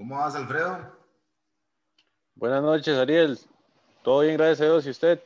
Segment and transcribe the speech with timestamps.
[0.00, 0.78] ¿Cómo vas, Alfredo?
[2.34, 3.38] Buenas noches, Ariel.
[4.02, 4.86] Todo bien, gracias a Dios.
[4.86, 5.20] ¿Y usted?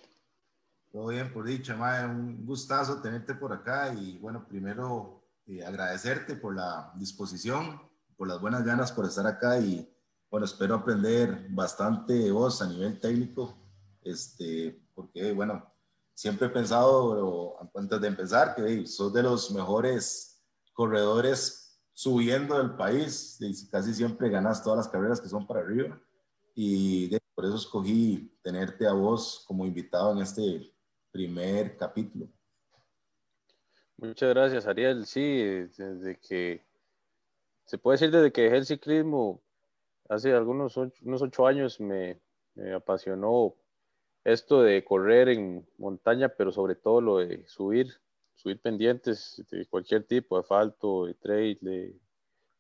[0.91, 2.09] Todo bien, por dicha, madre.
[2.09, 7.81] Un gustazo tenerte por acá y bueno, primero eh, agradecerte por la disposición,
[8.17, 9.89] por las buenas ganas por estar acá y
[10.29, 13.57] bueno, espero aprender bastante de vos a nivel técnico,
[14.03, 15.73] este, porque bueno,
[16.15, 21.64] siempre he pensado antes de empezar que sos de los mejores corredores
[21.95, 23.39] subiendo del país,
[23.71, 25.99] casi siempre ganas todas las carreras que son para arriba
[26.55, 30.73] y por eso escogí tenerte a vos como invitado en este
[31.11, 32.29] primer capítulo.
[33.97, 35.07] Muchas gracias, Ariel.
[35.07, 35.43] Sí,
[35.77, 36.63] desde que,
[37.65, 39.41] se puede decir desde que dejé el ciclismo,
[40.09, 42.21] hace algunos ocho, unos ocho años me,
[42.75, 43.55] apasionó
[44.25, 48.01] esto de correr en montaña, pero sobre todo lo de subir,
[48.35, 51.99] subir pendientes de cualquier tipo, asfalto, de trail, de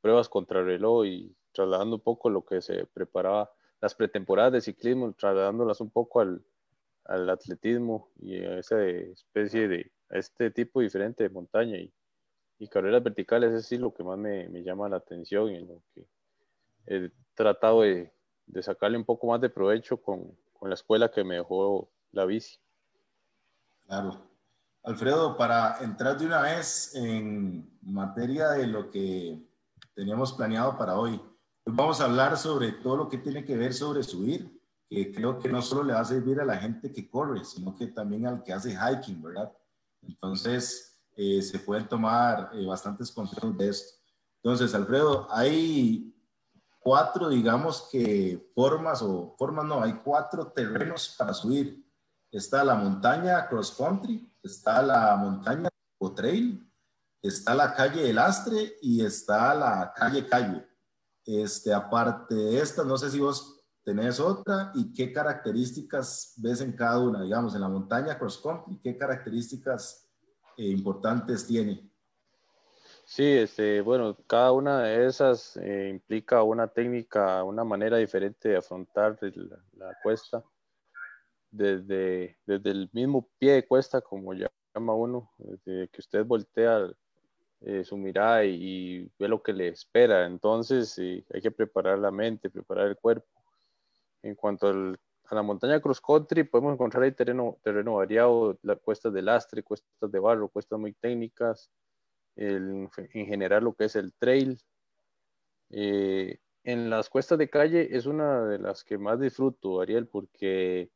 [0.00, 5.12] pruebas contra reloj y trasladando un poco lo que se preparaba las pretemporadas de ciclismo,
[5.12, 6.45] trasladándolas un poco al,
[7.05, 11.92] al atletismo y a esa especie de, a este tipo diferente de montaña y,
[12.58, 15.69] y carreras verticales, es sí lo que más me, me, llama la atención y en
[15.69, 16.06] lo que
[16.86, 18.12] he tratado de,
[18.47, 22.25] de sacarle un poco más de provecho con, con, la escuela que me dejó la
[22.25, 22.58] bici.
[23.86, 24.33] Claro.
[24.84, 29.42] Alfredo, para entrar de una vez en materia de lo que
[29.95, 31.18] teníamos planeado para hoy,
[31.64, 35.48] vamos a hablar sobre todo lo que tiene que ver sobre subir, que creo que
[35.48, 38.42] no solo le va a servir a la gente que corre, sino que también al
[38.42, 39.50] que hace hiking, ¿verdad?
[40.02, 43.98] Entonces, eh, se pueden tomar eh, bastantes consejos de esto.
[44.42, 46.14] Entonces, Alfredo, hay
[46.78, 51.83] cuatro, digamos que formas o formas no, hay cuatro terrenos para subir.
[52.30, 55.69] Está la montaña cross country, está la montaña
[55.99, 56.71] o trail,
[57.23, 60.67] está la calle del Astre y está la calle calle.
[61.25, 66.73] Este, aparte de esta, no sé si vos tenés otra y qué características ves en
[66.73, 70.11] cada una, digamos, en la montaña cross country, qué características
[70.57, 71.91] eh, importantes tiene.
[73.07, 78.57] Sí, este, bueno, cada una de esas eh, implica una técnica, una manera diferente de
[78.57, 79.19] afrontar
[79.77, 80.43] la, cuesta.
[81.57, 85.31] Desde, desde el mismo pie de cuesta, como llama uno,
[85.65, 86.91] que usted voltea
[87.61, 90.27] eh, su mirada y, ve lo que le espera.
[90.27, 93.29] Entonces hay que preparar la mente, preparar el cuerpo.
[94.23, 99.13] En cuanto a la montaña cross country, podemos encontrar ahí terreno, terreno variado, la, cuestas
[99.13, 101.70] de lastre, cuestas de barro, cuestas muy técnicas,
[102.35, 104.61] en general lo que es el trail.
[105.70, 110.91] Eh, en las cuestas de calle es una de las que más disfruto, Ariel, porque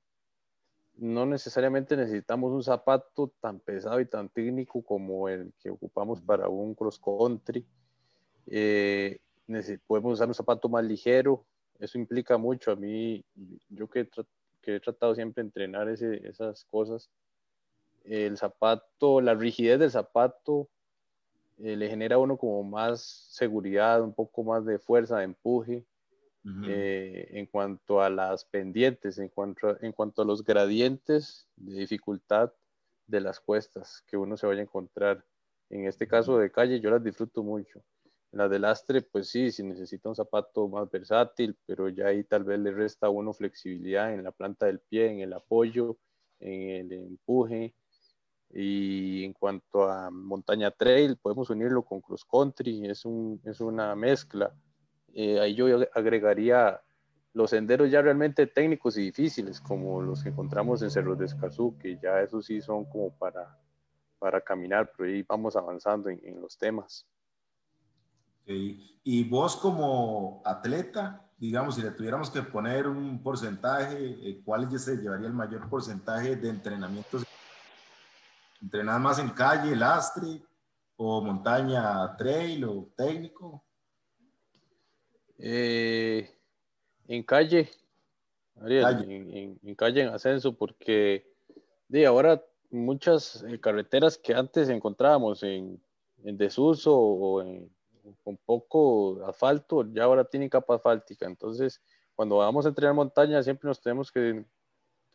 [0.99, 6.49] no necesariamente necesitamos un zapato tan pesado y tan técnico como el que ocupamos para
[6.49, 7.65] un cross country.
[8.47, 9.21] Eh,
[9.87, 11.45] podemos usar un zapato más ligero.
[11.79, 12.73] Eso implica mucho.
[12.73, 13.25] A mí,
[13.69, 14.09] yo que,
[14.63, 17.09] he tratado siempre de entrenar esas cosas,
[18.05, 20.69] el zapato, la rigidez del zapato
[21.59, 25.85] eh, le genera a uno como más seguridad, un poco más de fuerza, de empuje.
[26.67, 32.53] Eh, en cuanto a las pendientes, en cuanto, en cuanto a los gradientes de dificultad
[33.07, 35.25] de las cuestas que uno se vaya a encontrar.
[35.71, 37.83] En este caso de calle yo las disfruto mucho.
[38.33, 42.25] En la de lastre, pues sí, si necesita un zapato más versátil, pero ya ahí
[42.25, 45.97] tal vez le resta a uno flexibilidad en la planta del pie, en el apoyo,
[46.41, 47.75] en el empuje.
[48.51, 53.95] Y en cuanto a montaña trail, podemos unirlo con cross country, es, un, es una
[53.95, 54.55] mezcla
[55.15, 56.81] eh, ahí yo agregaría
[57.33, 61.77] los senderos ya realmente técnicos y difíciles, como los que encontramos en Cerros de Escazú,
[61.79, 63.59] que ya esos sí son como para,
[64.19, 67.07] para caminar, pero ahí vamos avanzando en, los temas.
[68.47, 74.97] Y vos como atleta, digamos, si le tuviéramos que poner un porcentaje, eh, ¿cuál se
[74.97, 77.25] llevaría el mayor porcentaje de entrenamientos?
[78.61, 80.43] ¿Entrenar más en calle, lastre,
[80.97, 83.63] o montaña, trail, o técnico?
[85.39, 86.29] Eh,
[87.07, 87.71] en calle,
[88.61, 91.27] En, calle en ascenso, porque
[91.89, 95.81] de ahora muchas eh, carreteras que antes encontrábamos en,
[96.17, 97.45] desuso o
[98.25, 101.27] con poco asfalto, ya ahora tienen capa asfáltica.
[101.27, 101.81] Entonces,
[102.17, 104.45] cuando vamos a entrenar montaña, siempre nos tenemos que,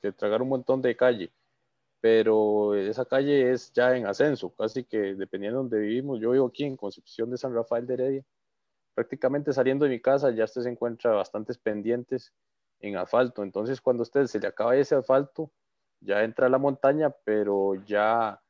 [0.01, 1.31] que tragar un montón de calle.
[1.99, 6.19] Pero esa calle es ya en ascenso, casi que dependiendo de donde vivimos.
[6.19, 8.25] Yo vivo aquí en Concepción de San Rafael de Heredia
[8.93, 12.33] prácticamente saliendo de mi casa ya usted se encuentra bastantes pendientes
[12.79, 13.43] en asfalto.
[13.43, 15.51] Entonces, cuando usted se le acaba ese asfalto,
[16.01, 18.41] ya entra a la montaña, pero ya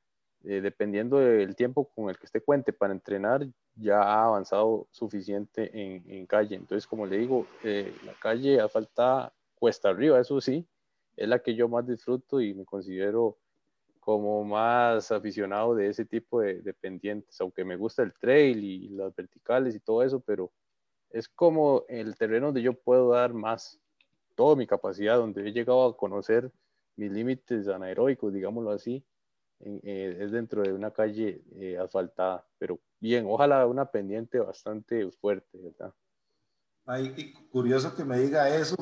[0.43, 5.71] eh, dependiendo del tiempo con el que usted cuente para entrenar, ya ha avanzado suficiente
[5.73, 6.55] en, calle.
[6.55, 10.67] Entonces, como le digo, eh, la calle a falta cuesta arriba, eso sí,
[11.15, 13.37] es la que yo más disfruto y me considero
[14.03, 19.15] como más aficionado de ese tipo de, pendientes, aunque me gusta el trail y las
[19.15, 20.51] verticales y todo eso, pero
[21.09, 23.79] es como el terreno donde yo puedo dar más,
[24.35, 26.51] toda mi capacidad, donde he llegado a conocer
[26.97, 29.05] mis límites anaeróbicos, digámoslo así,
[29.61, 35.57] eh, es dentro de una calle eh, asfaltada, pero bien, ojalá una pendiente bastante fuerte,
[35.57, 35.93] ¿verdad?
[36.85, 38.75] Ay, curioso que me diga eso,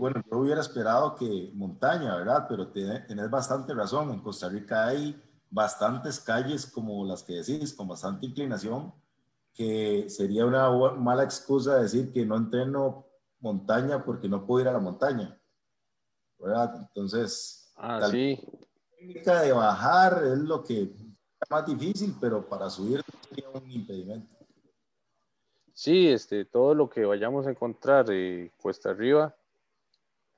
[0.00, 2.46] bueno, yo hubiera esperado que montaña, ¿verdad?
[2.48, 5.20] Pero tenés bastante razón, en Costa Rica hay
[5.50, 8.92] bastantes calles como las que decís, con bastante inclinación,
[9.54, 13.06] que sería una mala excusa decir que no entreno
[13.40, 15.38] montaña porque no puedo ir a la montaña,
[16.38, 16.74] ¿verdad?
[16.76, 18.38] Entonces, ah, sí
[19.00, 24.36] técnica de bajar es lo que es más difícil, pero para subir sería un impedimento.
[25.72, 29.34] Sí, este, todo lo que vayamos a encontrar eh, cuesta arriba,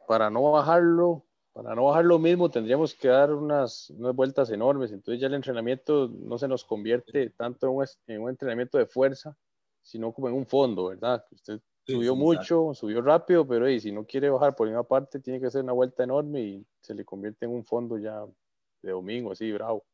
[0.07, 4.93] para no bajarlo, para no bajar lo mismo, tendríamos que dar unas, unas, vueltas enormes.
[4.93, 8.87] Entonces ya el entrenamiento no se nos convierte tanto en un, en un entrenamiento de
[8.87, 9.37] fuerza,
[9.83, 11.25] sino como en un fondo, ¿verdad?
[11.31, 15.47] Usted subió mucho, subió rápido, pero si no quiere bajar por una parte, tiene que
[15.47, 18.25] hacer una vuelta enorme y se le convierte en un fondo ya
[18.83, 19.85] de domingo, así, bravo.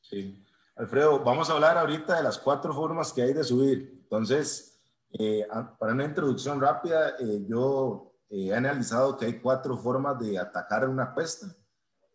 [0.00, 0.44] Sí.
[0.76, 4.00] Alfredo, vamos a hablar ahorita de las cuatro formas que hay de subir.
[4.02, 4.80] Entonces,
[5.12, 5.46] eh,
[5.78, 10.88] para una introducción rápida, eh, yo eh, he analizado que hay cuatro formas de atacar
[10.88, 11.54] una cuesta.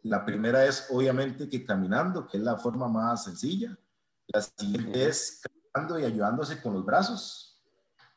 [0.04, 3.78] La primera es obviamente que caminando, que es la forma más sencilla.
[4.28, 7.62] La siguiente es caminando y ayudándose con los brazos.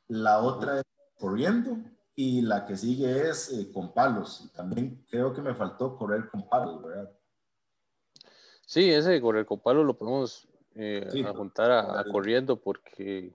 [0.08, 0.84] La otra es
[1.18, 1.78] corriendo
[2.14, 4.50] y la que sigue es con palos.
[4.54, 7.10] También creo que me faltó correr con palos, ¿verdad?
[8.66, 13.34] Sí, ese de correr con palo lo podemos eh, juntar a, corriendo porque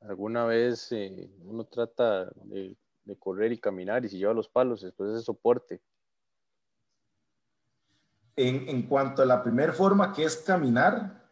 [0.00, 2.76] alguna vez eh, uno trata de,
[3.14, 5.80] correr y caminar y si lleva los palos, después ese soporte.
[8.34, 11.30] En, en cuanto a la primera forma, que es caminar,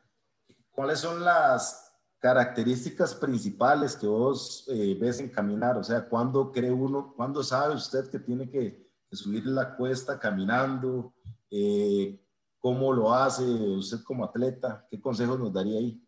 [0.71, 1.85] ¿cuáles son las
[2.25, 5.77] características principales que vos eh, ves en caminar?
[5.77, 8.83] O sea, ¿cuándo cree uno, cuándo sabe usted que tiene que,
[9.13, 11.13] subir la cuesta caminando?
[11.51, 12.19] Eh,
[12.59, 14.87] ¿Cómo lo hace usted como atleta?
[14.91, 16.03] ¿Qué consejos nos daría ahí?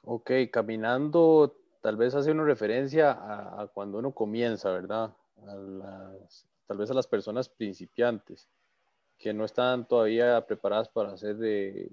[0.00, 5.14] Ok, caminando tal vez hace una referencia a, cuando uno comienza, ¿verdad?
[6.66, 8.48] tal vez a las personas principiantes
[9.16, 11.90] que no están todavía preparadas para hacer eh,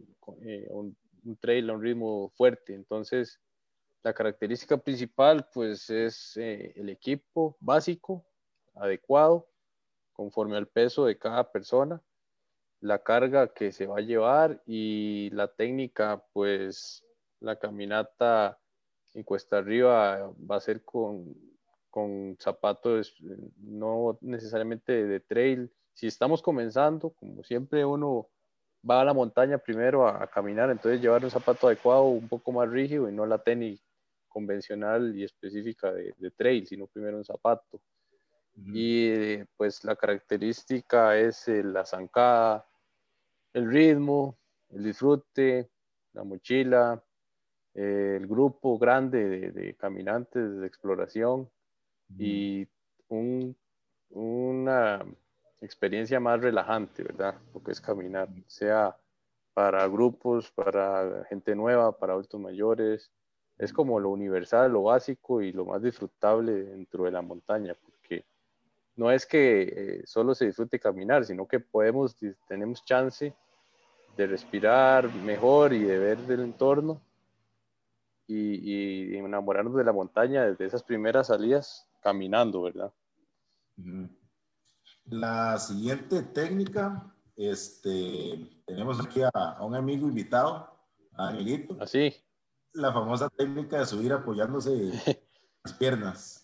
[0.69, 0.95] un,
[1.39, 2.73] trail a un ritmo fuerte.
[2.73, 3.39] Entonces,
[4.03, 8.23] la característica principal pues es eh, el equipo básico,
[8.75, 9.47] adecuado,
[10.13, 12.01] conforme al peso de cada persona
[12.81, 17.03] la carga que se va a llevar y la técnica, pues
[17.39, 18.59] la caminata
[19.15, 21.33] en cuesta arriba va a ser con,
[21.89, 23.15] con zapatos
[23.57, 25.71] no necesariamente de trail.
[25.93, 28.27] Si estamos comenzando, como siempre uno
[28.87, 32.69] va a la montaña primero a, caminar, entonces llevar un zapato adecuado, un poco más
[32.69, 33.81] rígido y no la tenis
[34.27, 37.81] convencional y específica de, trail, sino primero un zapato.
[38.57, 42.67] Y pues la característica es la zancada,
[43.53, 44.37] el ritmo,
[44.69, 45.69] el disfrute,
[46.11, 47.01] la mochila,
[47.75, 51.49] eh, el grupo grande de, caminantes de exploración
[52.17, 52.65] y
[54.09, 55.05] una
[55.59, 57.35] experiencia más relajante, ¿verdad?
[57.53, 58.95] Lo que es caminar, sea
[59.53, 63.11] para grupos, para gente nueva, para adultos mayores.
[63.57, 68.25] Es como lo universal, lo básico y lo más disfrutable dentro de la montaña, porque
[68.95, 72.15] no es que eh, solo se disfrute caminar, sino que podemos,
[72.47, 73.33] tenemos chance
[74.15, 77.01] de respirar mejor y de ver del entorno
[78.27, 82.91] y, enamorarnos de la montaña desde esas primeras salidas caminando, ¿verdad?
[85.05, 90.69] La siguiente técnica, este, tenemos aquí a, un amigo invitado,
[91.13, 91.35] a.
[91.79, 92.13] Así.
[92.73, 94.71] La famosa técnica de subir apoyándose
[95.63, 96.41] las piernas.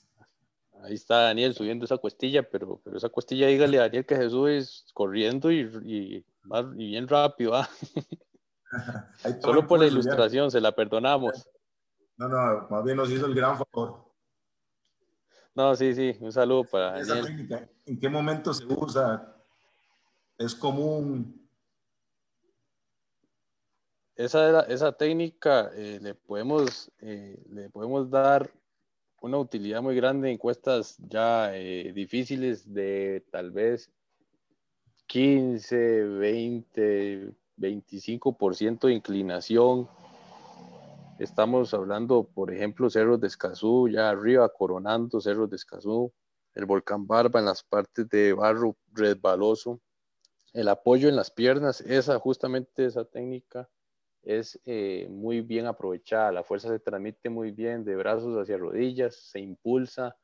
[0.84, 4.30] Ahí está Daniel subiendo esa cuestilla, pero, pero esa cuestilla, dígale a Daniel que se
[4.30, 6.26] sube corriendo y, y
[6.76, 7.70] bien rápido, ¿ah?
[9.42, 11.48] Solo por la ilustración, se la perdonamos.
[12.22, 14.06] No, no, más bien nos hizo el gran favor.
[15.56, 19.44] No, sí, sí, un saludo para Esa técnica, ¿en qué momento se usa?
[20.38, 21.50] ¿Es común?
[24.16, 28.52] Esa, esa técnica eh, le, podemos, eh, le podemos dar
[29.20, 33.92] una utilidad muy grande en cuestas ya eh, difíciles de tal vez
[35.08, 39.90] 15, 20, 25% de inclinación.
[41.22, 46.12] Estamos hablando, por ejemplo, cerros de Escazú, ya arriba, coronando cerros de Escazú,
[46.56, 49.80] el volcán Barba en las partes de barro resbaloso,
[50.54, 53.70] el apoyo en las piernas, esa justamente esa técnica
[54.24, 59.16] es eh, muy bien aprovechada, la fuerza se transmite muy bien de brazos hacia rodillas,
[59.16, 60.18] se impulsa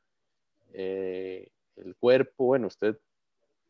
[0.72, 2.98] eh, el cuerpo, bueno, usted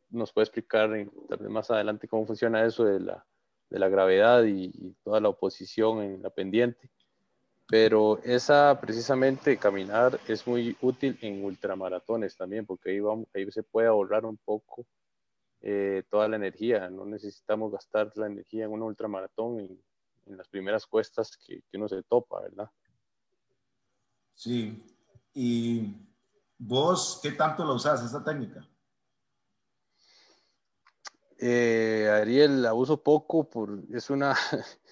[0.08, 0.88] nos puede explicar
[1.28, 3.26] tal vez más adelante cómo funciona eso de la,
[3.68, 6.90] de la gravedad y, toda la oposición en la pendiente.
[7.68, 13.62] Pero esa precisamente caminar es muy útil en ultramaratones también, porque ahí, vamos, ahí se
[13.62, 14.86] puede ahorrar un poco
[15.60, 16.88] eh, toda la energía.
[16.88, 19.82] No necesitamos gastar la energía en un ultramaratón en,
[20.26, 22.70] en las primeras cuestas que, que uno se topa, ¿verdad?
[24.34, 24.82] Sí.
[25.34, 25.94] ¿Y
[26.56, 28.66] vos qué tanto lo usas esa técnica?
[31.40, 34.34] Eh, Ariel, la uso poco, por, es una,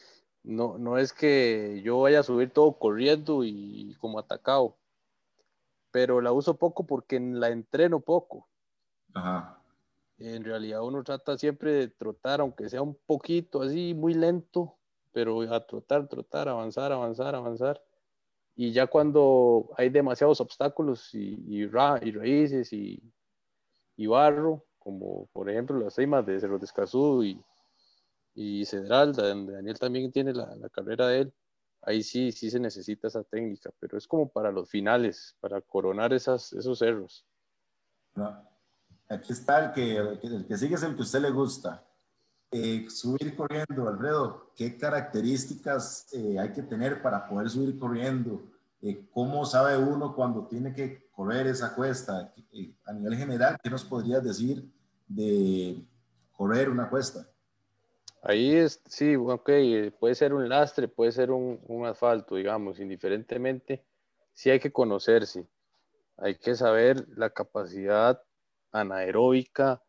[0.46, 4.76] no, no es que yo vaya a subir todo corriendo y como atacado,
[5.90, 8.48] pero la uso poco porque la entreno poco.
[9.12, 9.60] Ajá.
[10.18, 14.76] En realidad uno trata siempre de trotar, aunque sea un poquito así, muy lento,
[15.10, 17.82] pero a trotar, trotar, avanzar, avanzar, avanzar.
[18.54, 23.02] Y ya cuando hay demasiados obstáculos y, y, ra, y raíces y,
[23.96, 27.44] y barro, como por ejemplo las cimas de Cerro de Escazú y,
[28.37, 31.35] y Cedralda, donde Daniel también tiene la, la, carrera de él,
[31.81, 36.12] ahí sí, sí se necesita esa técnica, pero es como para los finales, para coronar
[36.12, 37.26] esas, esos cerros.
[39.09, 41.83] Aquí está el que, el que sigue es el que a usted le gusta.
[42.50, 48.43] Eh, subir corriendo, Alfredo, ¿qué características eh, hay que tener para poder subir corriendo?
[48.83, 52.33] Eh, ¿Cómo sabe uno cuando tiene que correr esa cuesta?
[52.85, 54.71] a nivel general, ¿qué nos podrías decir
[55.07, 55.85] de
[56.37, 57.26] correr una cuesta.
[58.23, 59.50] Ahí es, sí, ok,
[59.99, 63.85] puede ser un lastre, puede ser un, asfalto, digamos, indiferentemente,
[64.32, 65.46] sí hay que conocerse,
[66.16, 68.20] hay que saber la capacidad
[68.73, 69.82] anaeróbica,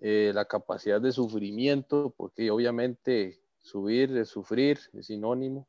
[0.00, 5.68] eh, la capacidad de sufrimiento, porque obviamente subir es sufrir, es sinónimo.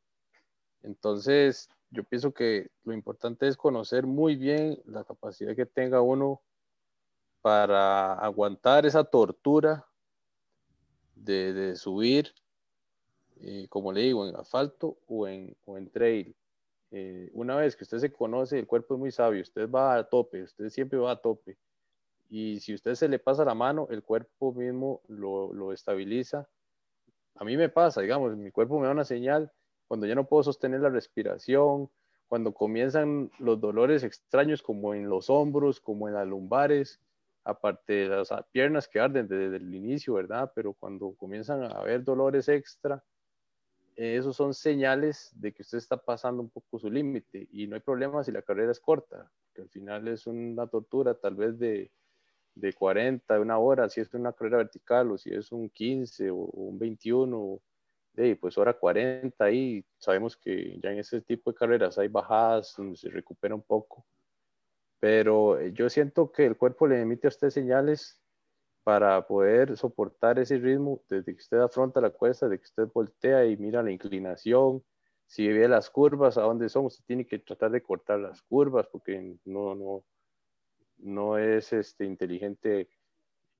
[0.82, 6.40] Entonces, yo pienso que lo importante es conocer muy bien la capacidad que tenga uno
[7.42, 9.89] para aguantar esa tortura
[11.24, 12.32] de, subir,
[13.40, 16.34] eh, como le digo, en asfalto o en, o en trail.
[16.92, 20.04] Eh, una vez que usted se conoce, el cuerpo es muy sabio, usted va a
[20.04, 21.56] tope, usted siempre va a tope.
[22.28, 26.48] Y si usted se le pasa la mano, el cuerpo mismo lo, lo estabiliza.
[27.34, 29.52] A mí me pasa, digamos, mi cuerpo me da una señal
[29.88, 31.90] cuando ya no puedo sostener la respiración,
[32.28, 37.00] cuando comienzan los dolores extraños como en los hombros, como en las lumbares,
[37.44, 40.52] aparte de las piernas que arden desde el inicio, ¿verdad?
[40.54, 43.02] Pero cuando comienzan a haber dolores extra,
[43.96, 47.82] esos son señales de que usted está pasando un poco su límite y no hay
[47.82, 51.90] problema si la carrera es corta, que al final es una tortura tal vez de,
[52.54, 56.30] de 40, de una hora, si es una carrera vertical o si es un 15
[56.30, 57.60] o, un 21,
[58.14, 62.74] de, pues hora 40 y sabemos que ya en ese tipo de carreras hay bajadas
[62.76, 64.04] donde se recupera un poco
[65.00, 68.20] pero eh, yo siento que el cuerpo le emite a usted señales
[68.84, 73.46] para poder soportar ese ritmo desde que usted afronta la cuesta, desde que usted voltea
[73.46, 74.84] y mira la inclinación,
[75.26, 78.86] si ve las curvas, a dónde son, usted tiene que tratar de cortar las curvas
[78.90, 80.04] porque no, no,
[80.98, 82.88] no es este, inteligente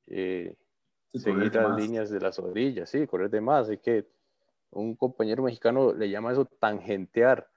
[0.07, 0.57] eh,
[1.15, 4.09] seguir las líneas de las orillas, sí, correr de más, hay que
[4.71, 7.49] un compañero mexicano le llama eso tangentear,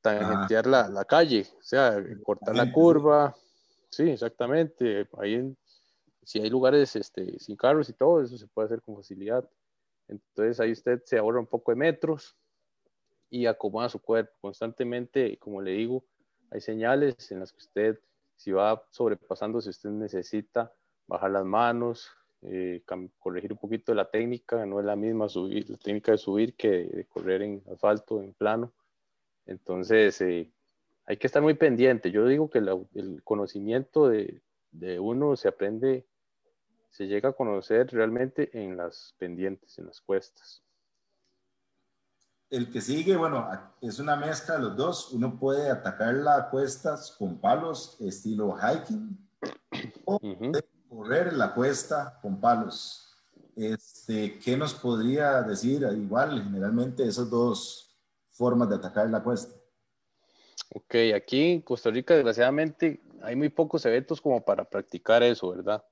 [0.00, 3.34] tangentear la, la, calle, o sea, cortar la curva.
[3.90, 5.08] Sí, exactamente.
[5.18, 5.54] Ahí,
[6.22, 9.48] si hay lugares este, sin carros y todo, eso se puede hacer con facilidad.
[10.08, 12.36] Entonces ahí usted se ahorra un poco de metros
[13.30, 15.38] y acomoda su cuerpo constantemente.
[15.38, 16.04] Como le digo,
[16.50, 18.00] hay señales en las que usted,
[18.36, 20.72] si va sobrepasando, si usted necesita
[21.06, 22.10] bajar las manos,
[22.42, 22.82] eh,
[23.18, 26.68] corregir un poquito la técnica, no es la misma subir, la técnica de subir que
[26.68, 28.72] de correr en asfalto, en plano.
[29.48, 30.52] Entonces, eh,
[31.06, 32.10] hay que estar muy pendiente.
[32.10, 36.06] Yo digo que el conocimiento de, de, uno se aprende,
[36.90, 40.62] se llega a conocer realmente en las pendientes, en las cuestas.
[42.50, 43.48] El que sigue, bueno,
[43.80, 45.12] es una mezcla de los dos.
[45.12, 49.18] Uno puede atacar las cuestas con palos estilo hiking
[50.04, 50.20] o
[50.88, 53.16] correr la cuesta con palos.
[53.56, 55.82] Este, ¿Qué nos podría decir?
[55.82, 57.87] Igual, generalmente esos dos
[58.38, 59.54] formas de atacar la cuesta.
[60.70, 65.84] Ok, aquí en Costa Rica, desgraciadamente, hay muy pocos eventos como para practicar eso, ¿verdad?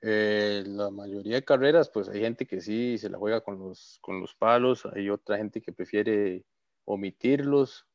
[0.00, 3.98] Eh, la mayoría de carreras, pues hay gente que sí se la juega con los,
[4.00, 6.44] con los palos, hay otra gente que prefiere
[6.84, 7.86] omitirlos.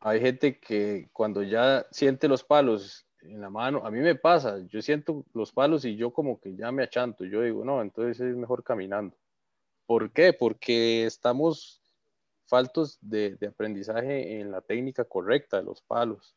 [0.00, 4.58] Hay gente que cuando ya siente los palos en la mano, a mí me pasa,
[4.68, 8.20] yo siento los palos y yo como que ya me achanto, yo digo, no, entonces
[8.20, 9.16] es mejor caminando.
[9.86, 10.34] ¿Por qué?
[10.34, 11.83] Porque estamos
[12.46, 16.36] faltos de, aprendizaje en la técnica correcta de los palos.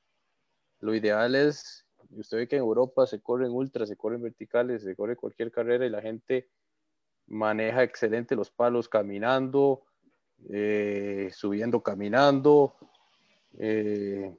[0.80, 4.96] Lo ideal es, usted ve que en Europa se corren ultras, se corren verticales, se
[4.96, 6.50] corre cualquier carrera y la gente
[7.28, 9.84] maneja excelente los palos caminando,
[10.50, 12.76] eh, subiendo caminando,
[13.58, 14.36] eh,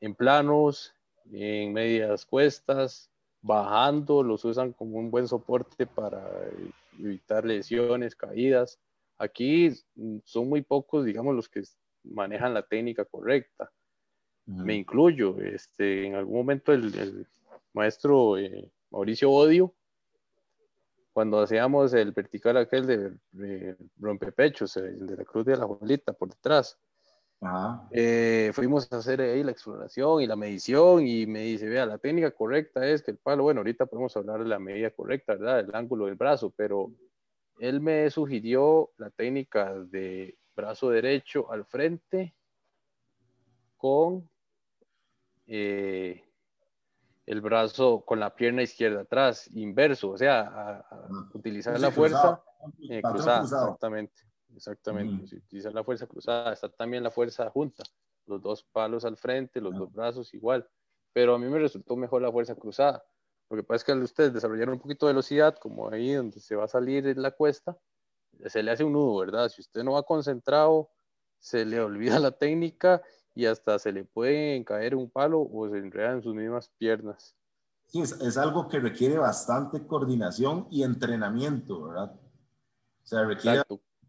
[0.00, 0.94] en planos,
[1.32, 6.26] en medias cuestas, bajando, los usan como un buen soporte para
[6.98, 8.78] evitar lesiones, caídas.
[9.18, 9.70] Aquí
[10.24, 11.62] son muy pocos, digamos, los que
[12.04, 13.70] manejan la técnica correcta.
[14.46, 15.38] Me incluyo.
[15.40, 17.26] Este, en algún momento el,
[17.72, 19.74] maestro eh, Mauricio Odio
[21.14, 22.86] cuando hacíamos el vertical aquel
[23.32, 26.76] de, rompepechos, el de la cruz de la bolita por detrás.
[27.90, 31.98] Eh, fuimos a hacer ahí la exploración y la medición y me dice, vea, la
[31.98, 35.60] técnica correcta es que el palo, bueno, ahorita podemos hablar de la medida correcta, ¿verdad?
[35.60, 36.90] El ángulo del brazo, pero
[37.58, 42.34] él me sugirió la técnica de brazo derecho al frente
[43.76, 44.28] con
[45.46, 46.24] eh,
[47.26, 50.84] el brazo con la pierna izquierda atrás, inverso, o sea,
[51.32, 52.42] utilizar la fuerza
[52.88, 54.22] eh, cruzada, exactamente,
[54.54, 57.82] exactamente, utilizar la fuerza cruzada, está también la fuerza junta,
[58.26, 60.68] los dos palos al frente, los dos brazos igual,
[61.12, 63.02] pero a mí me resultó mejor la fuerza cruzada,
[63.48, 66.68] porque parece que ustedes desarrollaron un poquito de velocidad, como ahí donde se va a
[66.68, 67.76] salir la cuesta,
[68.46, 69.48] se le hace un nudo, ¿verdad?
[69.48, 70.90] Si usted no va concentrado,
[71.38, 73.02] se le olvida la técnica
[73.34, 77.36] y hasta se le puede caer un palo o se enreda en sus mismas piernas.
[77.86, 82.12] Sí, es, algo que requiere bastante coordinación y entrenamiento, ¿verdad?
[82.12, 83.62] O sea, requiere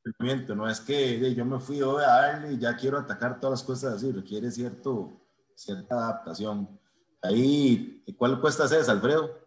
[0.03, 3.59] entrenamiento, no es que yo me fui hoy a darle y ya quiero atacar todas
[3.59, 5.21] las cosas así, requiere cierto,
[5.55, 6.79] cierta adaptación.
[7.27, 9.39] Ahí, ¿cuál cuesta es, Alfredo?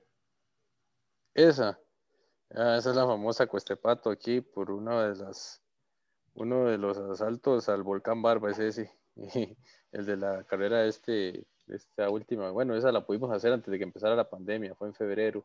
[1.35, 1.79] Esa,
[2.51, 5.63] ah, esa es la famosa Cuestepato aquí por uno de las
[6.35, 8.93] uno de los asaltos al volcán Barba, es ese.
[9.93, 13.85] el de la carrera este, esta última, bueno, esa la pudimos hacer antes de que
[13.85, 15.45] empezara la pandemia, fue en febrero,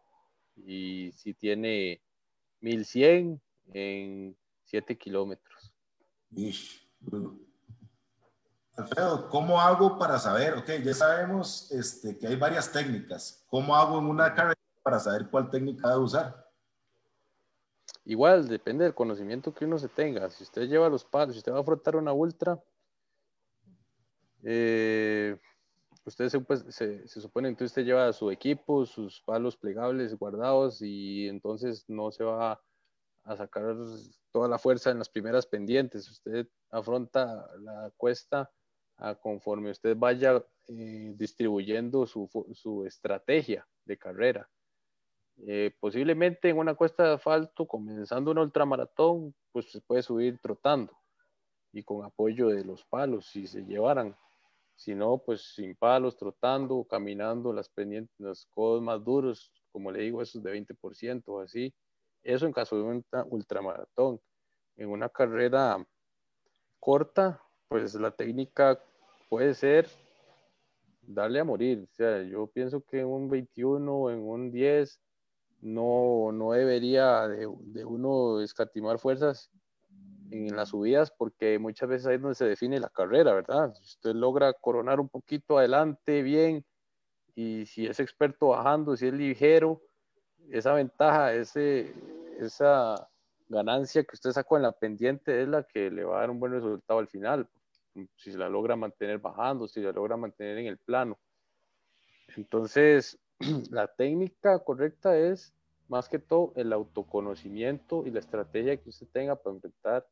[0.55, 2.01] y sí tiene
[2.61, 3.41] 1100
[3.73, 5.73] en 7 kilómetros.
[8.75, 10.55] Alfredo, ¿cómo hago para saber?
[10.55, 13.45] Ok, ya sabemos este, que hay varias técnicas.
[13.47, 16.43] ¿Cómo hago en una carrera para saber cuál técnica debo usar?
[18.05, 20.27] Igual, depende del conocimiento que uno se tenga.
[20.31, 22.59] Si usted lleva los palos, si usted va a afrontar una ultra,
[24.41, 25.37] eh,
[26.03, 31.85] usted se, se, supone que usted lleva su equipo, sus palos plegables guardados y entonces
[31.87, 32.59] no se va
[33.23, 33.75] a sacar
[34.31, 36.09] toda la fuerza en las primeras pendientes.
[36.09, 38.51] Usted afronta la cuesta
[39.03, 44.49] a conforme usted vaya eh, distribuyendo su, su, estrategia de carrera.
[45.45, 50.97] Eh, posiblemente en una cuesta de asfalto, comenzando una ultramaratón, pues se puede subir trotando
[51.73, 54.15] y con apoyo de los palos si se llevaran
[54.75, 60.01] si no, pues sin palos, trotando, caminando, las pendientes, los codos más duros, como le
[60.01, 61.73] digo, esos de 20% o así.
[62.23, 64.19] Eso en caso de un ultramaratón.
[64.75, 65.85] En una carrera
[66.79, 68.83] corta, pues la técnica
[69.33, 69.89] puede ser
[71.01, 71.87] darle a morir.
[71.91, 75.01] O sea, yo pienso que en un 21 o en un 10
[75.61, 79.49] no, no debería de, de uno escatimar fuerzas
[80.29, 83.73] en las subidas porque muchas veces ahí es donde se define la carrera, ¿verdad?
[83.73, 86.63] Si usted logra coronar un poquito adelante bien
[87.33, 89.81] y si es experto bajando, si es ligero,
[90.51, 91.91] esa ventaja, ese,
[92.39, 93.09] esa
[93.49, 96.39] ganancia que usted sacó en la pendiente es la que le va a dar un
[96.39, 97.49] buen resultado al final.
[98.15, 101.19] Si se la logra mantener bajando, si la logra mantener en el plano.
[102.35, 103.19] Entonces,
[103.71, 105.53] la técnica correcta es
[105.87, 110.07] más que todo el autoconocimiento y la estrategia que usted tenga para enfrentar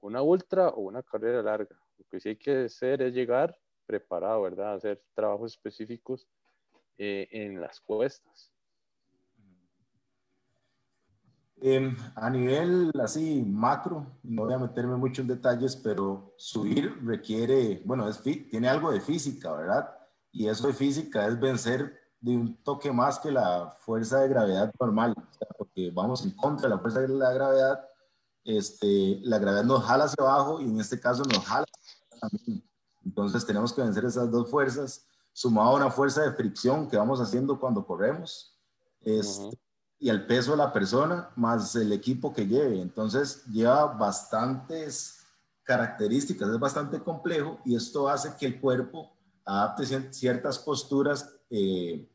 [0.00, 1.76] una ultra o una carrera larga.
[1.96, 4.74] Lo que sí hay que hacer es llegar preparado, ¿verdad?
[4.74, 6.28] Hacer trabajos específicos
[6.98, 8.52] eh, en las cuestas.
[11.60, 17.82] Em, a nivel así macro, no voy a meterme mucho en detalles, pero subir requiere,
[17.84, 19.88] bueno, es tiene algo de física, ¿verdad?
[20.30, 24.72] Y eso de física es vencer de un toque más que la fuerza de gravedad
[24.78, 25.14] normal,
[25.56, 27.88] porque vamos en contra de la fuerza de la gravedad
[28.48, 31.66] este, la gravedad nos jala hacia abajo y en este caso nos jala
[32.18, 32.64] también.
[33.04, 37.20] Entonces tenemos que vencer esas dos fuerzas, sumado a una fuerza de fricción que vamos
[37.20, 38.58] haciendo cuando corremos,
[39.02, 39.58] este,
[39.98, 42.80] y el peso de la persona más el equipo que lleve.
[42.80, 45.26] Entonces lleva bastantes
[45.64, 49.12] características, es bastante complejo y esto hace que el cuerpo
[49.44, 52.08] adapte ciertas posturas eh,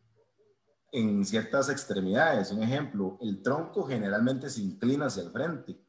[0.92, 2.52] en ciertas extremidades.
[2.52, 5.80] Un ejemplo, el tronco generalmente se inclina hacia el frente.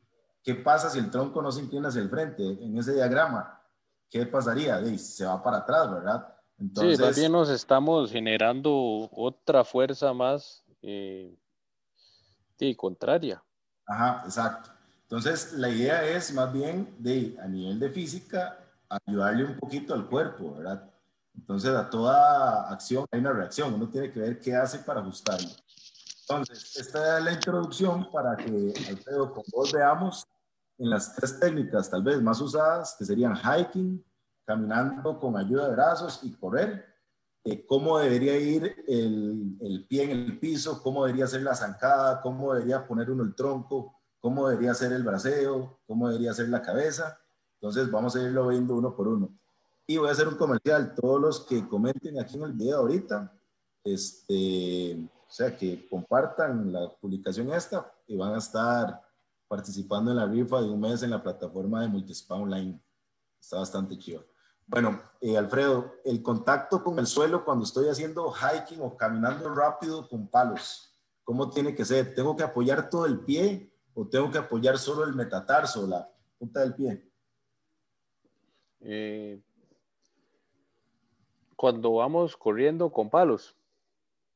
[0.42, 2.42] ¿Qué pasa si el tronco no se inclina hacia el frente?
[2.42, 3.62] En ese diagrama,
[4.10, 4.82] ¿qué pasaría?
[4.98, 6.34] Se va para atrás, ¿verdad?
[6.58, 11.34] Entonces, sí, también nos estamos generando otra fuerza más eh,
[12.76, 13.42] contraria.
[13.86, 14.70] Ajá, exacto.
[15.02, 20.08] Entonces, la idea es más bien de, a nivel de física, ayudarle un poquito al
[20.08, 20.90] cuerpo, ¿verdad?
[21.34, 25.50] Entonces, a toda acción hay una reacción, uno tiene que ver qué hace para ajustarlo.
[26.22, 30.26] Entonces, esta es la introducción para que, Alfredo, con vos veamos
[30.78, 34.02] en las tres técnicas tal vez más usadas, que serían hiking,
[34.46, 36.93] caminando con ayuda de brazos y correr,
[37.44, 42.22] eh, cómo debería ir el, el, pie en el piso, cómo debería ser la zancada,
[42.22, 46.62] cómo debería poner uno el tronco, cómo debería ser el braceo, cómo debería ser la
[46.62, 47.20] cabeza.
[47.60, 49.38] Entonces vamos a irlo viendo uno por uno.
[49.86, 50.94] Y voy a hacer un comercial.
[50.94, 53.38] Todos los que comenten aquí en el video ahorita,
[53.84, 59.02] este, o sea, que compartan la publicación esta y van a estar
[59.46, 62.80] participando en la rifa de un mes en la plataforma de Multispa Online.
[63.38, 64.24] Está bastante chido.
[64.66, 70.08] Bueno, eh, Alfredo, el contacto con el suelo cuando estoy haciendo hiking o caminando rápido
[70.08, 72.14] con palos, ¿cómo tiene que ser?
[72.14, 76.60] ¿Tengo que apoyar todo el pie o tengo que apoyar solo el metatarso, la punta
[76.60, 77.10] del pie?
[78.80, 79.40] Eh,
[81.56, 83.54] cuando vamos corriendo con palos.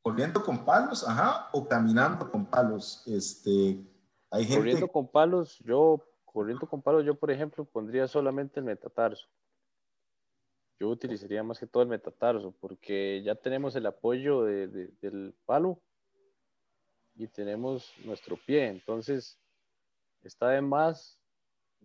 [0.02, 3.02] Corriendo con palos, ajá, o caminando con palos.
[3.06, 3.82] Este,
[4.30, 4.58] hay gente...
[4.58, 9.26] Corriendo con palos, yo, corriendo con palos, yo por ejemplo pondría solamente el metatarso
[10.78, 15.80] yo utilizaría más que todo el metatarso porque ya tenemos el apoyo del palo
[17.16, 18.68] y tenemos nuestro pie.
[18.68, 19.38] Entonces,
[20.22, 21.18] está de más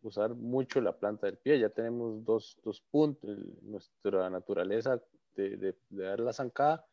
[0.03, 1.59] usar mucho la planta del pie.
[1.59, 2.55] Ya tenemos dos,
[2.91, 5.01] puntos, nuestra naturaleza
[5.35, 6.85] de, dar la zancada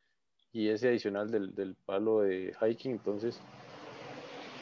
[0.53, 2.93] y ese adicional del, palo de hiking.
[2.93, 3.39] Entonces,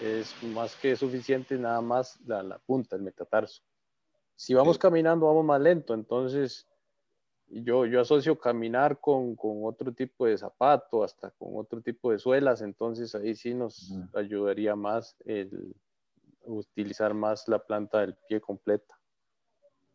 [0.03, 3.63] es más que suficiente nada más la, punta, el metatarso.
[4.35, 5.95] Si vamos caminando, vamos más lento.
[5.95, 6.67] Entonces,
[7.51, 12.19] yo, yo asocio caminar con, con, otro tipo de zapato, hasta con otro tipo de
[12.19, 15.75] suelas, entonces ahí sí nos ayudaría más el
[16.45, 18.95] utilizar más la planta del pie completa.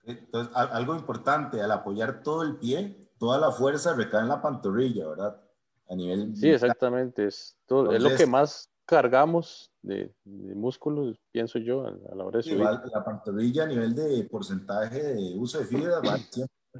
[0.05, 5.07] Entonces, algo importante, al apoyar todo el pie, toda la fuerza recae en la pantorrilla,
[5.07, 5.41] ¿verdad?
[5.89, 6.35] A nivel...
[6.35, 11.91] Sí, exactamente, es, todo, es lo que más cargamos de, de, músculos, pienso yo, a,
[12.15, 12.59] la hora de subir.
[12.59, 16.17] la pantorrilla a nivel de porcentaje de uso de fibra va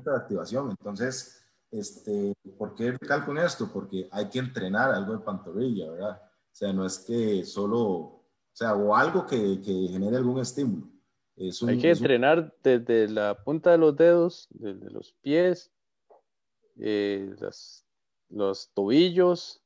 [0.02, 0.72] de activación.
[0.72, 3.70] Entonces, este, ¿por qué recalco en esto?
[3.72, 6.22] Porque hay que entrenar algo de pantorrilla, ¿verdad?
[6.22, 10.88] O sea, no es que solo, o sea, o algo que, que genere algún estímulo.
[11.38, 15.72] hay que entrenar desde la punta de los dedos, desde los pies,
[16.80, 17.86] eh, las,
[18.30, 19.62] los tobillos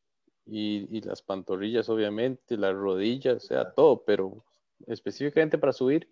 [0.46, 4.46] y, y, las pantorrillas, obviamente, las rodillas, o sea, todo, pero
[4.86, 6.10] específicamente para subir,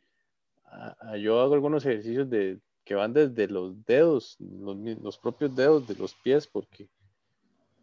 [1.20, 6.14] yo hago algunos ejercicios de, que van desde los dedos, los, propios dedos de los
[6.14, 6.88] pies, porque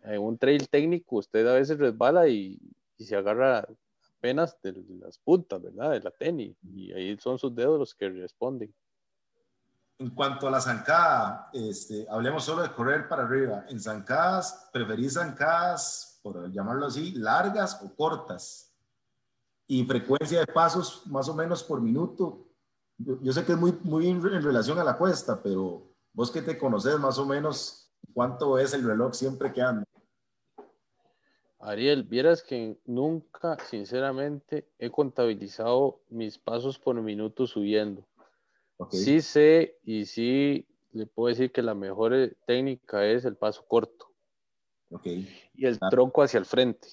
[0.05, 2.59] en un trail técnico usted a veces resbala y,
[2.99, 3.67] se agarra
[4.17, 5.91] apenas de las puntas, ¿verdad?
[5.91, 8.73] De la tenis, y ahí son sus dedos los que responden.
[9.99, 13.65] En cuanto a la zancada, este, hablemos solo de correr para arriba.
[13.69, 18.73] En zancadas, ¿preferís zancadas, por llamarlo así, largas o cortas?
[19.67, 22.52] Y frecuencia de pasos más o menos por minuto,
[23.05, 26.59] yo, sé que es muy, muy en relación a la cuesta, pero vos que te
[26.59, 29.85] conoces más o menos, ¿cuánto es el reloj siempre que anda?
[31.61, 38.05] Ariel, vieras que nunca, sinceramente, he contabilizado mis pasos por minuto subiendo.
[38.91, 43.65] Sí sé y sí le puedo decir que la mejor eh, técnica es el paso
[43.67, 44.09] corto.
[45.55, 46.89] Y el tronco hacia el frente.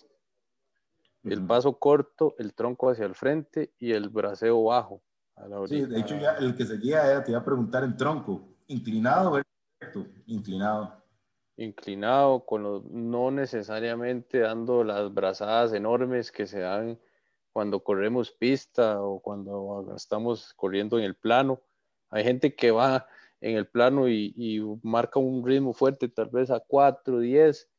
[1.24, 5.02] El paso corto, el tronco hacia el frente y el braceo bajo.
[5.67, 9.41] Sí, de hecho ya el que seguía te iba a preguntar en tronco, inclinado o
[10.25, 11.04] inclinado.
[11.56, 16.99] Inclinado, con no necesariamente dando las brazadas enormes que se dan
[17.52, 21.62] cuando corremos pista o cuando estamos corriendo en el plano.
[22.10, 23.08] Hay gente que va
[23.41, 27.69] en el plano y, y marca un ritmo fuerte, tal vez a 4, 10,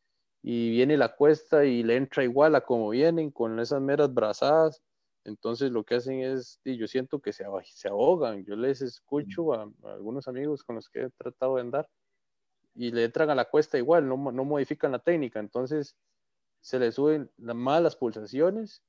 [0.42, 4.83] y viene la cuesta y le entra igual a como vienen, con esas meras brazadas
[5.24, 8.44] entonces lo que hacen es, y yo siento que se, se ahogan.
[8.44, 11.88] Yo les escucho a, algunos amigos con los que he tratado de andar
[12.74, 15.38] y le entran a la cuesta igual, no, no modifican la técnica.
[15.38, 15.96] Entonces
[16.61, 18.83] se les suben las pulsaciones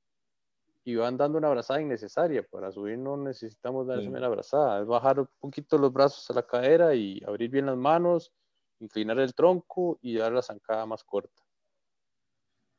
[0.84, 2.42] y van dando una abrazada innecesaria.
[2.42, 6.46] Para subir no necesitamos dar una abrazada, es bajar un poquito los brazos a la
[6.46, 8.32] cadera y abrir bien las manos,
[8.80, 11.42] inclinar el tronco y dar la zancada más corta.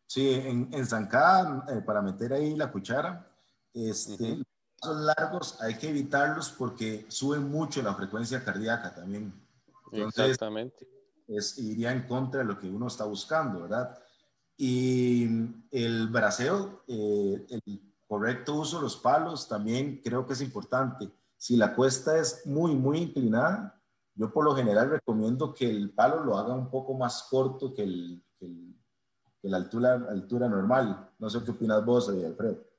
[0.07, 3.32] Sí, en, en zancada, eh, para meter ahí la cuchara,
[3.73, 4.43] este,
[4.83, 9.33] los largos hay que evitarlos porque suben mucho la frecuencia cardíaca también.
[9.91, 10.88] Exactamente.
[11.27, 13.97] Es, iría en contra de lo que uno está buscando, ¿verdad?
[14.57, 15.27] Y
[15.71, 21.09] el braceo, eh, el correcto uso de los palos también creo que es importante.
[21.38, 23.81] Si la cuesta es muy, muy inclinada,
[24.15, 27.83] yo por lo general recomiendo que el palo lo haga un poco más corto que,
[27.83, 28.23] el,
[29.41, 31.09] la altura, altura normal.
[31.17, 32.72] No sé qué opinas vos, Alfredo.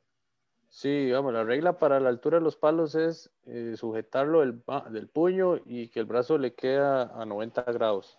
[0.74, 4.60] Sí, vamos, la regla para la altura de los palos es eh, sujetarlo del,
[4.90, 8.18] del, puño y que el brazo le queda a 90 grados.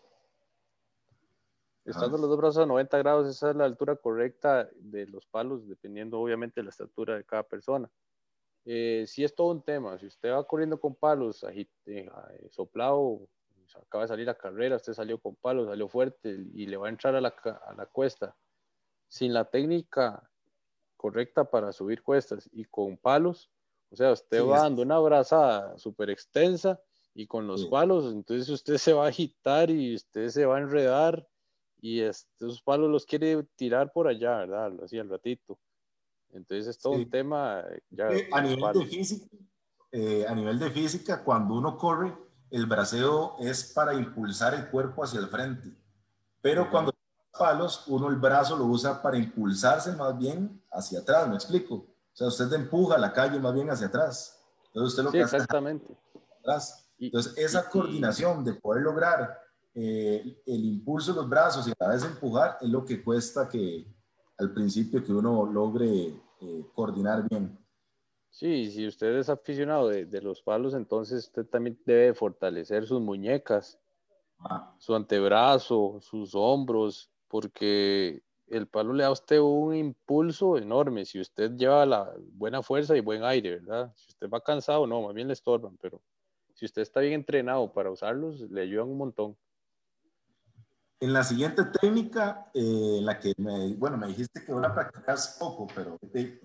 [1.83, 5.67] Estando los dos brazos a 90 grados, esa es la altura correcta de los palos,
[5.67, 7.91] dependiendo obviamente de la estatura de cada persona.
[8.63, 12.09] Eh, si es todo un tema, si usted va corriendo con palos, agite, eh,
[12.51, 13.27] soplado,
[13.75, 16.89] acaba de salir a carrera, usted salió con palos, salió fuerte y le va a
[16.89, 17.35] entrar a la,
[17.67, 18.33] a la cuesta,
[19.09, 20.31] sin la técnica
[21.05, 23.51] correcta para subir cuestas y con palos,
[23.91, 26.81] o sea, usted va dando una brazada súper extensa
[27.13, 30.61] y con los palos, entonces usted se va a agitar y usted se va a
[30.61, 31.27] enredar
[31.79, 34.73] y estos palos los quiere tirar por allá, ¿verdad?
[34.83, 35.59] Así al ratito.
[36.33, 37.63] Entonces es todo un tema.
[37.91, 39.37] Ya, a, nivel de física,
[39.91, 42.17] eh, a nivel de física, cuando uno corre,
[42.49, 45.69] el braceo es para impulsar el cuerpo hacia el frente.
[46.41, 46.94] Pero cuando
[47.37, 51.75] palos, uno el brazo lo usa para impulsarse más bien hacia atrás, ¿me explico?
[51.75, 54.41] O sea, usted empuja la calle más bien hacia atrás.
[54.67, 55.97] Entonces usted lo que exactamente.
[56.39, 56.89] atrás.
[56.97, 59.37] Entonces esa coordinación de poder lograr
[59.73, 63.49] eh, el impulso de los brazos y a la vez empujar es lo que cuesta
[63.49, 63.85] que
[64.37, 67.57] al principio que uno logre eh, coordinar bien.
[68.29, 72.99] Sí, si usted es aficionado de, de, los palos, entonces usted también debe fortalecer sus
[72.99, 73.79] muñecas,
[74.39, 74.75] ah.
[74.77, 81.05] su antebrazo, sus hombros, porque el palo le da a usted un impulso enorme.
[81.05, 83.93] Si usted lleva la buena fuerza y buen aire, ¿verdad?
[83.95, 86.01] Si usted va cansado, no, más bien le estorban, pero
[86.53, 89.38] si usted está bien entrenado para usarlos, le ayudan un montón.
[90.99, 95.67] En la siguiente técnica, eh, la que me, bueno, me dijiste que ahora practicas poco,
[95.75, 95.99] pero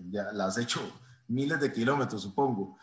[0.09, 0.81] ya la has hecho
[1.27, 2.77] miles de kilómetros, supongo.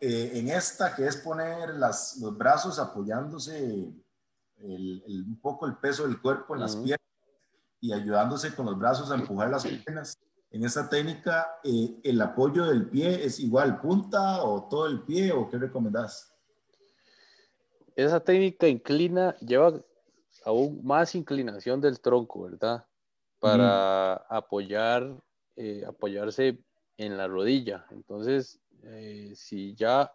[0.00, 3.92] Eh, en esta, que es poner las, los brazos apoyándose
[4.56, 6.99] el, un poco el peso del cuerpo en las piernas
[7.80, 10.18] y ayudándose con los brazos a empujar las piernas.
[10.50, 15.32] En esta técnica, eh, ¿el apoyo del pie es igual punta o todo el pie
[15.32, 16.34] o qué recomendás?
[17.94, 19.80] Esa técnica inclina, lleva
[20.44, 22.84] aún más inclinación del tronco, ¿verdad?
[23.38, 25.16] Para apoyar,
[25.56, 26.58] eh, apoyarse
[26.96, 27.86] en la rodilla.
[27.90, 30.12] Entonces, eh, si ya,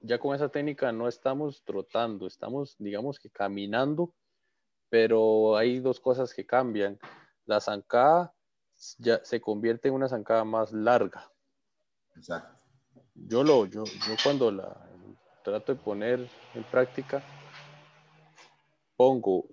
[0.00, 4.12] ya con esa técnica no estamos trotando, estamos, digamos que caminando,
[4.90, 6.98] pero hay dos cosas que cambian.
[7.46, 8.34] La zancada
[8.98, 11.30] ya se convierte en una zancada más larga.
[12.16, 12.62] Exacto.
[13.14, 14.76] Yo lo, yo, yo cuando la
[15.42, 17.22] trato de poner en práctica,
[18.96, 19.46] pongo,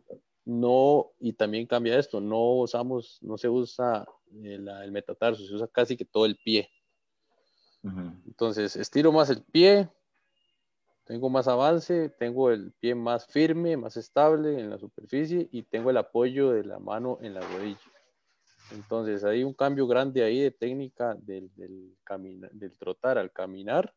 [0.46, 4.06] no, y también cambia esto, no usamos, no se usa
[4.42, 6.70] el, el metatarso, se usa casi que todo el pie.
[8.26, 9.90] Entonces, estiro más el pie,
[11.08, 15.90] tengo más avance, tengo el pie más firme, más estable en la superficie y tengo
[15.90, 17.80] el apoyo de la mano en la rodilla.
[18.72, 21.96] Entonces, hay un cambio grande ahí de técnica del, del,
[22.52, 23.96] del trotar al caminar.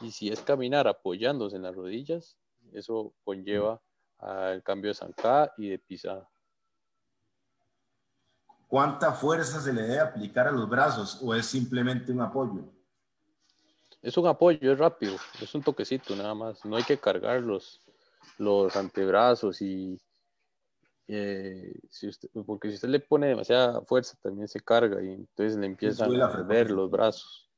[0.00, 2.38] Y si es caminar apoyándose en las rodillas,
[2.72, 3.82] eso conlleva
[4.16, 6.26] al cambio de zancada y de pisada.
[8.66, 12.79] ¿Cuánta fuerza se le debe aplicar a los brazos o es simplemente un apoyo?
[14.02, 16.64] Es un apoyo, es rápido, es un toquecito nada más.
[16.64, 17.80] No hay que cargar los,
[18.38, 20.00] los antebrazos y
[21.06, 25.58] eh, si usted, porque si usted le pone demasiada fuerza también se carga y entonces
[25.58, 27.50] le empiezan a perder los brazos.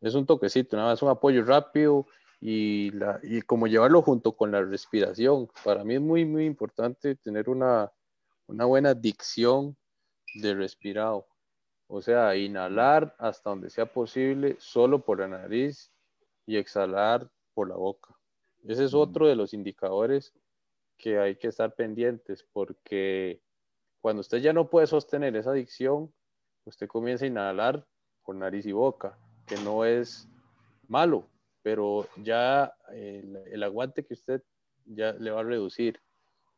[0.00, 2.06] Es un toquecito, nada más un apoyo rápido
[2.40, 5.48] y, la, y como llevarlo junto con la respiración.
[5.64, 7.90] Para mí es muy, muy importante tener una,
[8.46, 9.76] una buena dicción
[10.34, 11.26] de respirado.
[11.96, 15.92] O sea, inhalar hasta donde sea posible solo por la nariz
[16.44, 18.18] y exhalar por la boca.
[18.64, 20.34] Ese es otro de los indicadores
[20.98, 23.40] que hay que estar pendientes porque
[24.00, 26.12] cuando usted ya no puede sostener esa dicción,
[26.64, 27.86] usted comienza a inhalar
[28.24, 30.28] por nariz y boca, que no es
[30.88, 31.28] malo,
[31.62, 34.42] pero ya el, aguante que usted
[34.84, 36.00] ya le va a reducir.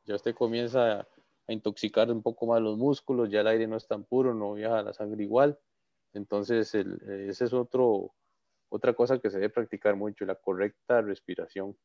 [0.07, 1.07] Ya usted comienza
[1.49, 4.55] a, intoxicar un poco más los músculos, ya el aire no es tan puro, no
[4.55, 5.59] viaja la sangre igual.
[6.13, 8.15] Entonces, ese es otro,
[8.69, 11.77] otra cosa que se debe practicar mucho, la correcta respiración.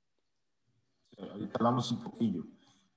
[1.17, 2.43] Ahorita hablamos un poquillo.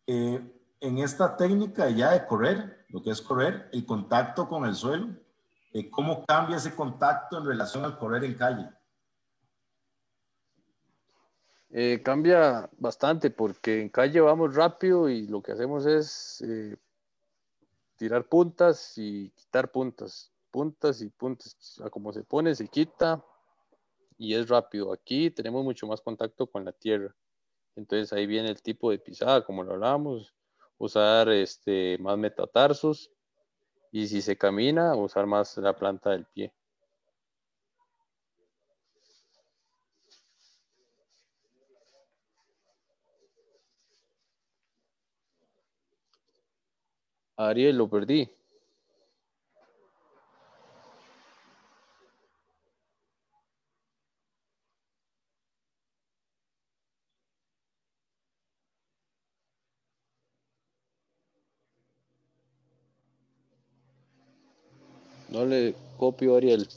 [0.07, 0.41] Eh,
[0.81, 5.09] en esta técnica ya de correr, lo que es correr, el contacto con el suelo,
[5.73, 8.69] eh, ¿cómo cambia ese contacto en relación al correr en calle?
[11.71, 16.45] Eh, cambia bastante porque en calle vamos rápido y lo que hacemos es
[17.97, 21.81] tirar puntas y quitar puntas, puntas y puntas.
[21.85, 23.25] A como se pone, se quita
[24.19, 24.93] y es rápido.
[24.93, 27.15] Aquí tenemos mucho más contacto con la tierra.
[27.77, 30.35] Entonces ahí viene el tipo de pisada, como lo hablábamos,
[30.79, 33.11] usar este, más metatarsos
[33.91, 36.53] y si se camina, usar más la planta del pie.
[47.37, 48.29] Ariel, lo perdí.
[65.29, 66.69] No le copio Ariel.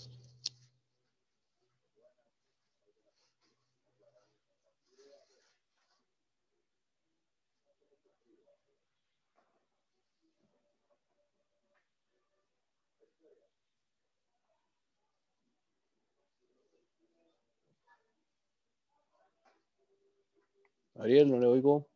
[21.00, 21.88] Ariel, no le oigo.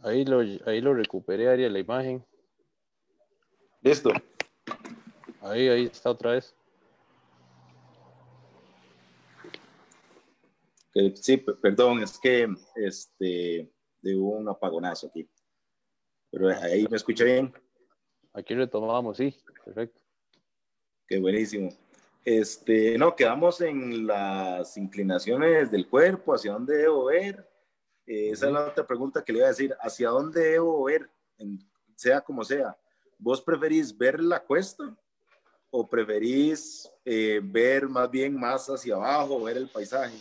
[0.00, 2.24] Ahí lo, ahí lo recuperé, Ariel, la imagen.
[3.82, 4.10] Listo.
[5.40, 6.54] Ahí, ahí está otra vez.
[11.14, 13.70] Sí, perdón, es que este,
[14.02, 15.28] hubo un apagonazo aquí.
[16.30, 17.52] Pero ahí me escucha bien.
[18.38, 20.00] Aquí retomamos, sí, perfecto.
[21.06, 21.70] Qué buenísimo.
[22.24, 27.48] Este, no, quedamos en las inclinaciones del cuerpo, hacia dónde debo ver
[28.08, 29.76] eh, esa es la otra pregunta que le iba a decir.
[29.80, 31.10] ¿Hacia dónde debo ver,
[31.94, 32.74] sea como sea?
[33.18, 34.96] ¿Vos preferís ver la cuesta
[35.70, 40.16] o preferís eh, ver más bien más hacia abajo, ver el paisaje?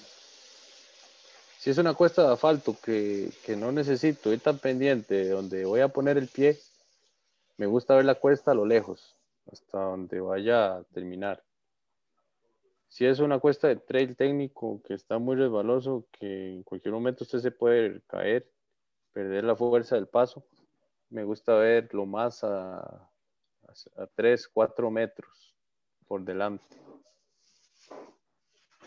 [1.59, 5.63] Si es una cuesta de asfalto que, que no necesito ir tan pendiente de donde
[5.63, 6.59] voy a poner el pie,
[7.57, 9.17] me gusta ver la cuesta a lo lejos,
[9.51, 11.43] hasta donde vaya a terminar
[12.89, 17.23] si es una cuesta de trail técnico que está muy resbaloso, que en cualquier momento
[17.23, 18.49] usted se puede caer,
[19.13, 20.45] perder la fuerza del paso,
[21.09, 23.09] me gusta ver lo más a,
[23.97, 25.55] a, 3, 4 metros
[26.07, 26.77] por delante.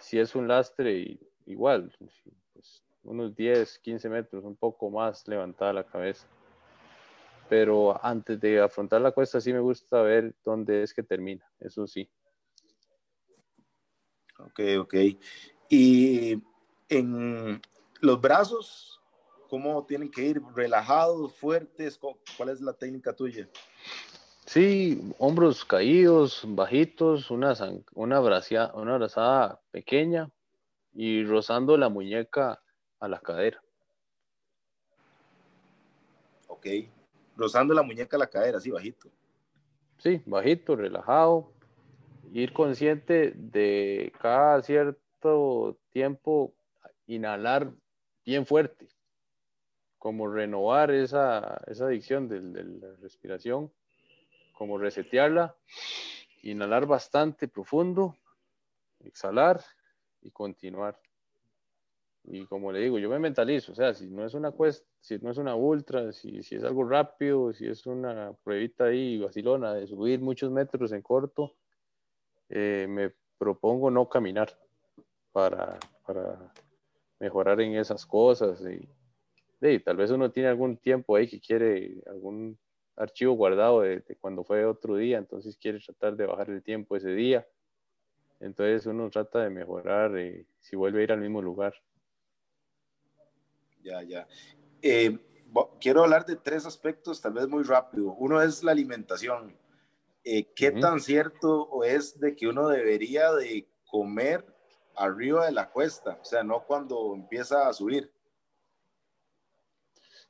[0.00, 1.94] Si es un lastre, igual,
[2.54, 6.26] pues, unos 10, 15 metros, un poco más levantada la cabeza.
[7.50, 11.84] Pero antes de afrontar la cuesta, sí me gusta ver dónde es que termina, eso
[11.84, 12.08] sí.
[14.38, 14.94] Ok, ok.
[15.68, 16.40] Y
[16.88, 17.60] en
[18.00, 19.00] los brazos,
[19.48, 20.40] ¿cómo tienen que ir?
[20.54, 21.98] ¿Relajados, fuertes?
[22.36, 23.48] ¿Cuál es la técnica tuya?
[24.46, 27.52] Sí, hombros caídos, bajitos, una,
[27.94, 30.30] una, una abrazada pequeña
[30.92, 32.62] y rozando la muñeca
[33.00, 33.60] a la cadera.
[36.46, 36.66] Ok,
[37.40, 39.08] rozando la muñeca a la cadera, así bajito.
[39.96, 41.52] Sí, bajito, relajado,
[42.32, 46.54] ir consciente de cada cierto tiempo
[47.06, 47.72] inhalar
[48.24, 48.88] bien fuerte,
[49.98, 53.72] como renovar esa, adicción de, la respiración,
[54.52, 55.56] como resetearla,
[56.42, 58.16] inhalar bastante profundo,
[59.02, 59.64] exhalar
[60.20, 61.00] y continuar.
[62.24, 65.18] Y como le digo, yo me mentalizo, o sea, si no es una cuesta, si
[65.18, 69.74] no es una ultra, si, si es algo rápido, si es una pruebita ahí vacilona
[69.74, 71.56] de subir muchos metros en corto,
[72.50, 74.50] eh, me propongo no caminar
[75.32, 75.78] para,
[77.18, 78.62] mejorar en esas cosas.
[78.62, 82.58] Y, tal vez uno tiene algún tiempo ahí que quiere algún
[82.96, 87.14] archivo guardado de, cuando fue otro día, entonces quiere tratar de bajar el tiempo ese
[87.14, 87.46] día.
[88.40, 91.74] Entonces uno trata de mejorar eh, si vuelve a ir al mismo lugar.
[93.82, 94.26] Ya, ya.
[94.82, 95.18] Eh,
[95.80, 98.14] quiero hablar de tres aspectos, tal vez muy rápido.
[98.18, 99.56] Uno es la alimentación.
[100.22, 104.44] Eh, ¿qué tan cierto es de que uno debería de comer
[104.94, 106.18] arriba de la cuesta?
[106.20, 108.12] O sea, no cuando empieza a subir.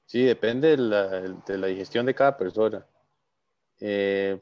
[0.06, 2.86] Sí, depende de la, digestión de cada persona.
[3.80, 4.40] Eh,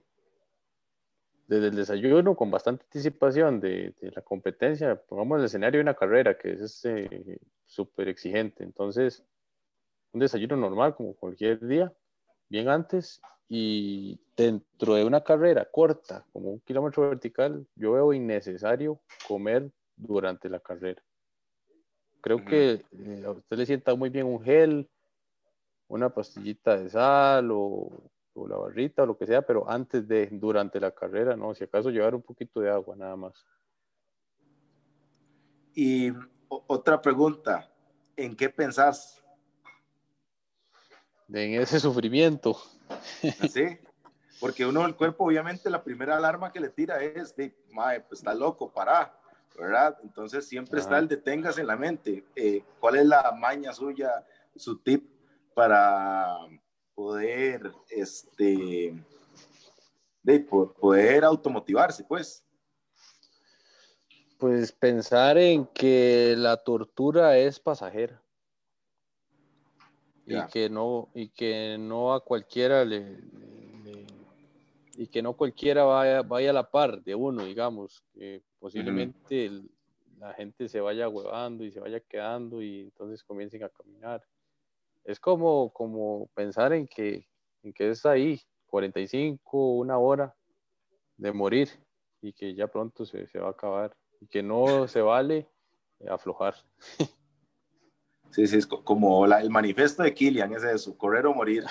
[1.47, 6.37] desde el desayuno con bastante anticipación de, la competencia, pongamos el escenario de una carrera
[6.37, 8.65] que es eh, súper exigente.
[8.65, 9.25] Entonces,
[10.13, 11.93] un desayuno normal como cualquier día,
[12.49, 19.01] bien antes, y dentro de una carrera corta, como un kilómetro vertical, yo veo innecesario
[19.27, 21.03] comer durante la carrera.
[22.21, 24.89] Creo que eh, a usted le sienta muy bien un gel,
[25.87, 28.11] una pastillita de sal o
[28.47, 31.55] la barrita o lo que sea, pero antes de, durante la carrera, ¿no?
[31.55, 33.45] Si acaso llevar un poquito de agua nada más.
[35.75, 36.13] Y
[36.49, 37.73] otra pregunta,
[38.17, 39.18] ¿en qué pensás?
[41.33, 42.61] En ese sufrimiento.
[43.51, 43.79] Sí,
[44.41, 48.21] porque uno, el cuerpo, obviamente, la primera alarma que le tira es de, mae, pues
[48.21, 49.15] está loco, para,
[49.59, 49.99] ¿verdad?
[50.03, 52.25] Entonces siempre está el deténgase en la mente.
[52.35, 54.25] Eh, ¿Cuál es la maña suya,
[54.57, 55.11] su tip
[55.55, 56.39] para
[56.95, 58.95] poder, este,
[60.23, 62.45] de poder automotivarse, pues.
[64.39, 68.23] Pues pensar en que la tortura es pasajera.
[70.29, 73.19] Y que no, y que no a cualquiera le,
[74.99, 79.63] y que no cualquiera vaya, vaya a la par de uno, digamos, que posiblemente
[80.19, 84.23] la gente se vaya huevando y se vaya quedando y entonces comiencen a caminar.
[85.05, 87.29] Es como, como pensar en que,
[87.63, 90.35] en que es ahí, 45, una hora
[91.17, 91.69] de morir
[92.21, 95.49] y que ya pronto se, va a acabar y que no se vale
[96.09, 96.57] aflojar.
[98.31, 101.65] Sí, sí, es como el manifiesto de Kilian, es eso, correr o morir.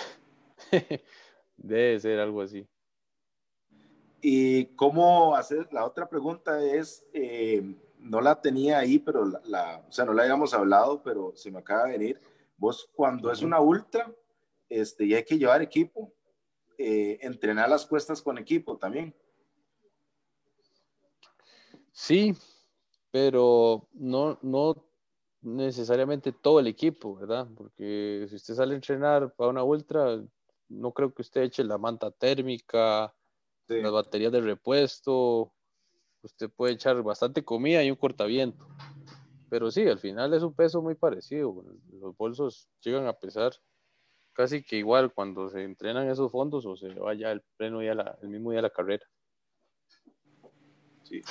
[1.58, 2.68] Debe ser algo así.
[4.22, 9.92] Y cómo hacer, la otra pregunta es, eh, no la tenía ahí, pero la, o
[9.92, 12.22] sea, no la habíamos hablado, pero se me acaba de venir
[12.58, 14.12] Vos cuando es una ultra
[14.68, 16.12] este, y hay que llevar equipo,
[16.78, 19.16] eh, entrenar las cuestas con equipo también.
[21.92, 22.36] Sí,
[23.12, 24.87] pero no, no
[25.48, 27.48] necesariamente todo el equipo, ¿verdad?
[27.56, 30.22] Porque si usted sale a entrenar para una ultra,
[30.70, 33.14] no creo que usted eche la manta térmica,
[33.68, 35.54] las baterías de repuesto,
[36.22, 38.68] usted puede echar bastante comida y un cortaviento.
[39.50, 41.64] Pero sí, al final es un peso muy parecido.
[41.92, 43.54] Los bolsos llegan a pesar
[44.34, 48.30] casi que igual cuando se entrenan esos fondos o se vaya el pleno día, el
[48.30, 49.06] mismo día de la carrera.
[51.04, 51.22] Sí.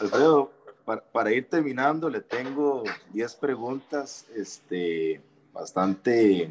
[0.00, 0.50] Alfredo,
[0.86, 5.20] para, ir terminando, le tengo 10 preguntas este,
[5.52, 6.48] bastante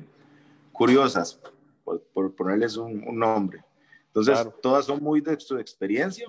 [0.73, 1.39] curiosas,
[1.83, 3.63] por, ponerles un, nombre.
[4.07, 6.27] Entonces, todas son muy de su experiencia.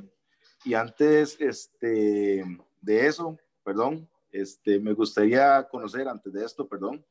[0.65, 2.45] Y antes este,
[2.81, 7.05] de eso, perdón, este, me gustaría conocer, antes de esto, perdón,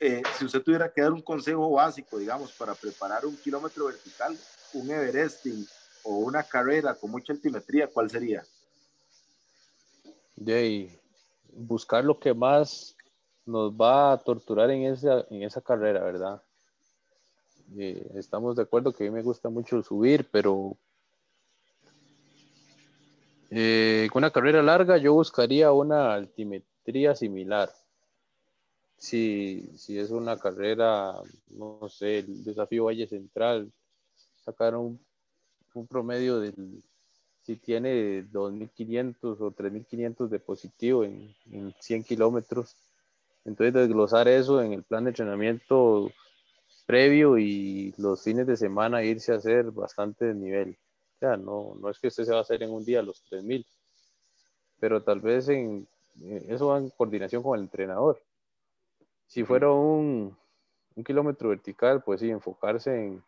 [0.00, 4.36] eh, si usted tuviera que dar un consejo básico, digamos, para preparar un kilómetro vertical,
[4.74, 5.66] un Everesting
[6.04, 8.44] o una carrera con mucha altimetría, ¿cuál sería?
[10.40, 11.00] De
[11.52, 12.96] buscar lo que más
[13.44, 16.42] nos va a torturar en esa, en esa carrera, ¿verdad?
[17.76, 20.76] Eh, estamos de acuerdo que a mí me gusta mucho subir, pero
[23.50, 27.70] eh, con una carrera larga yo buscaría una altimetría similar.
[28.98, 31.14] Si, si es una carrera,
[31.50, 33.70] no sé, el desafío Valle Central,
[34.44, 35.00] sacar un,
[35.74, 36.82] un promedio del,
[37.48, 42.76] si tiene 2.500 o 3.500 de positivo en, en 100 kilómetros,
[43.46, 46.12] entonces desglosar eso en el plan de entrenamiento
[46.84, 50.76] previo y los fines de semana irse a hacer bastante nivel.
[51.22, 53.64] No, no es que usted se va a hacer en un día los 3000,
[54.78, 55.88] pero tal vez en,
[56.20, 58.20] eh, eso va en coordinación con el entrenador.
[59.26, 60.36] Si fuera un,
[60.94, 63.24] un kilómetro vertical, pues sí, enfocarse en,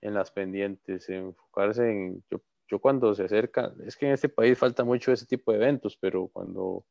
[0.00, 4.58] en las pendientes, enfocarse en, yo, yo, cuando se acerca, es que en este país
[4.58, 6.84] falta mucho ese tipo de eventos, pero cuando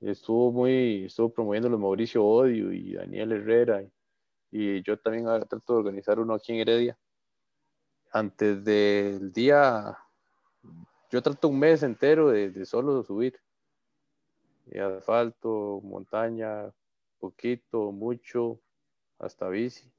[0.00, 3.90] estuvo muy, estuvo promoviendo los Mauricio Odio y Daniel Herrera, y,
[4.50, 6.98] y yo también trato de organizar uno aquí en Heredia,
[8.12, 9.98] antes del día,
[11.10, 13.38] yo trato un mes entero de, solo subir.
[14.66, 16.70] Y asfalto, montaña,
[17.18, 18.60] poquito, mucho,
[19.18, 19.90] hasta bici,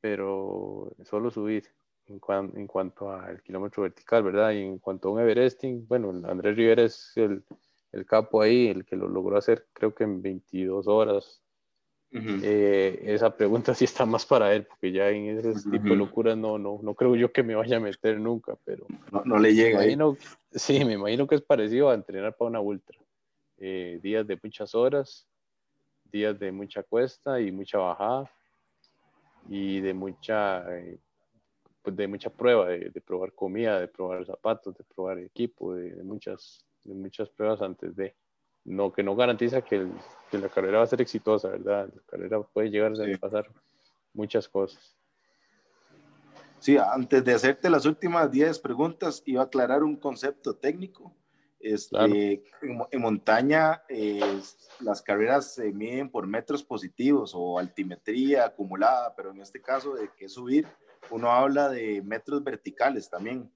[0.00, 1.68] pero solo subir
[2.08, 2.20] en,
[2.56, 4.52] en cuanto al kilómetro vertical, ¿verdad?
[4.52, 7.42] Y en cuanto a un Everesting, bueno, Andrés Rivera es el,
[7.92, 11.42] el capo ahí, el que lo logró hacer creo que en 22 horas,
[12.12, 16.36] eh, esa pregunta sí está más para él, porque ya en ese tipo de locuras
[16.36, 18.86] no, no, no creo yo que me vaya a meter nunca, pero...
[19.24, 19.80] No, le llega.
[20.52, 22.98] sí, me imagino que es parecido a entrenar para una ultra.
[23.58, 25.26] Eh, días de muchas horas,
[26.04, 28.30] días de mucha cuesta y mucha bajada,
[29.48, 30.64] y de mucha...
[30.78, 30.98] Eh,
[31.94, 36.94] de mucha prueba, de, probar comida, de probar zapatos, de probar equipo, de, muchas, de
[36.94, 38.14] muchas pruebas antes de.
[38.64, 39.86] No, que no garantiza que,
[40.28, 41.88] que, la carrera va a ser exitosa, ¿verdad?
[41.94, 43.46] La carrera puede llegar a pasar
[44.12, 44.96] muchas cosas.
[46.58, 51.14] Sí, antes de hacerte las últimas 10 preguntas, iba a aclarar un concepto técnico.
[51.60, 53.82] Este, en, montaña,
[54.80, 60.10] las carreras se miden por metros positivos o altimetría acumulada, pero en este caso de
[60.16, 60.66] que subir,
[61.10, 63.50] uno habla de metros verticales también.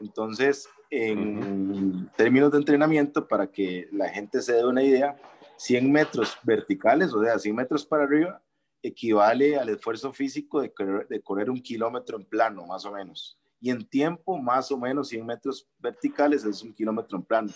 [0.00, 5.16] Entonces, en términos de entrenamiento, para que la gente se dé una idea,
[5.56, 8.42] 100 metros verticales, o sea, 100 metros para arriba,
[8.82, 13.38] equivale al esfuerzo físico de correr, un kilómetro en plano, más o menos.
[13.60, 17.52] Y en tiempo, más o menos 100 metros verticales es un kilómetro en plano.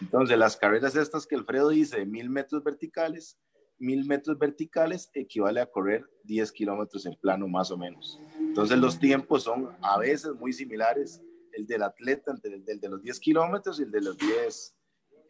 [0.00, 3.38] Entonces, las carreras estas que Alfredo dice, mil metros verticales,
[3.78, 8.18] mil metros verticales equivale a correr 10 kilómetros en plano, más o menos.
[8.52, 11.22] Entonces, los tiempos son a veces muy similares,
[11.52, 14.76] el del atleta el, de los 10 kilómetros y el de los 10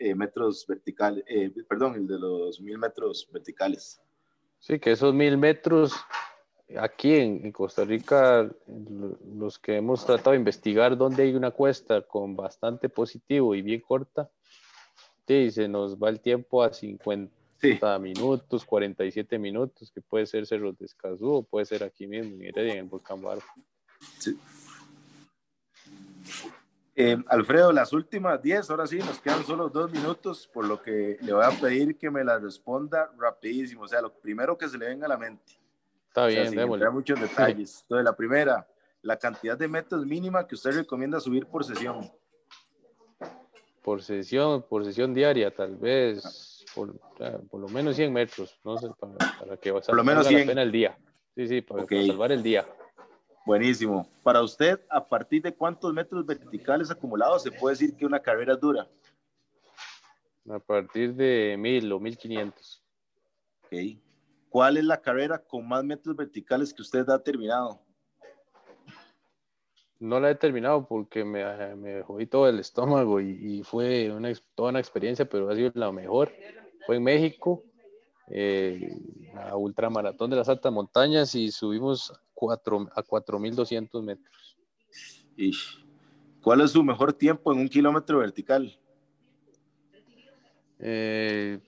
[0.01, 4.03] eh, metros verticales, eh, perdón, el de los mil metros verticales.
[4.59, 5.95] Sí, que esos mil metros,
[6.77, 8.51] aquí en, Costa Rica,
[9.37, 13.83] los que hemos tratado de investigar dónde hay una cuesta con bastante positivo y bien
[13.83, 14.29] corta,
[15.29, 17.42] sí, se nos va el tiempo a 50
[18.01, 22.73] minutos, 47 minutos, que puede ser Cerro de Escazú, puede ser aquí mismo en Heredia,
[22.75, 23.53] en el Volcán Barco.
[24.19, 24.39] Sí.
[26.95, 31.17] Eh, Alfredo, las últimas 10, ahora sí, nos quedan solo dos minutos, por lo que
[31.23, 34.77] le voy a pedir que me la responda rapidísimo, o sea, lo primero que se
[34.77, 35.59] le venga a la mente.
[36.09, 37.81] Está bien, o muchos detalles.
[37.83, 38.69] Entonces, la primera,
[39.01, 42.13] la cantidad de metros mínima que usted recomienda subir por sesión.
[43.83, 46.99] Por sesión, por sesión diaria, tal vez, por,
[47.49, 50.41] por lo menos 100 metros, no sé, para, que por lo menos 100.
[50.41, 50.99] la pena el día.
[51.35, 52.67] Sí, sí, para salvar el día.
[53.45, 54.09] Buenísimo.
[54.23, 58.55] Para usted, ¿a partir de cuántos metros verticales acumulados se puede decir que una carrera
[58.55, 58.89] dura?
[60.49, 62.83] A partir de mil o mil quinientos.
[63.65, 63.99] Ok.
[64.49, 67.81] ¿Cuál es la carrera con más metros verticales que usted ha terminado?
[69.99, 71.45] No la he terminado porque me,
[71.77, 75.91] me jodí todo el estómago y, fue una, toda una experiencia, pero ha sido la
[75.91, 76.33] mejor.
[76.87, 77.65] Fue en México,
[78.29, 78.97] eh,
[79.35, 82.63] la ultramaratón de las altas montañas y subimos a
[83.03, 84.57] 4.200 metros.
[86.43, 88.79] ¿Cuál es su mejor tiempo en un kilómetro vertical?
[90.79, 91.61] Eh,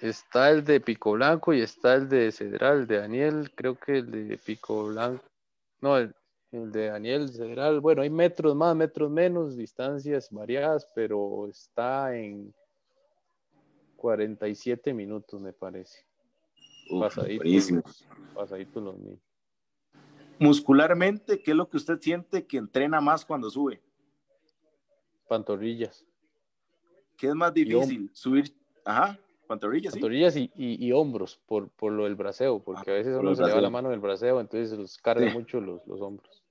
[0.00, 4.28] está el de Pico Blanco y está el de Cedral, de Daniel, creo que el
[4.28, 5.24] de Pico Blanco,
[5.80, 6.14] no, el,
[6.50, 12.54] de Daniel Cedral, bueno, hay metros más, metros menos, distancias variadas, pero está en
[14.02, 16.04] 47 minutos, me parece.
[16.90, 19.20] pasaditos, pasaditos los mil.
[20.40, 23.80] Muscularmente, ¿qué es lo que usted siente que entrena más cuando sube?
[25.28, 26.04] Pantorrillas.
[27.16, 28.10] ¿Qué es más difícil?
[28.12, 28.52] Subir,
[28.84, 29.92] ajá, pantorrillas.
[29.92, 33.70] Pantorrillas y, hombros por, lo del braceo, porque a veces uno se le va la
[33.70, 36.42] mano en el braceo, entonces los carga mucho los, hombros.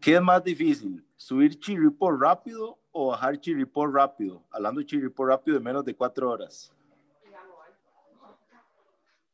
[0.00, 1.04] ¿Qué es más difícil?
[1.20, 4.42] ¿Subir chirripo rápido o bajar chirripo rápido?
[4.50, 6.72] Hablando de chirripo rápido de menos de cuatro horas.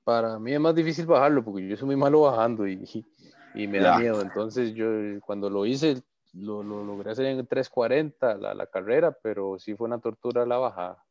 [0.03, 3.05] Para mí es más difícil bajarlo porque yo soy muy malo bajando y,
[3.55, 4.21] y me da miedo.
[4.21, 4.85] Entonces yo
[5.21, 9.87] cuando lo hice, lo, lo logré hacer en 3.40 la, la, carrera, pero sí fue
[9.87, 11.05] una tortura la bajada.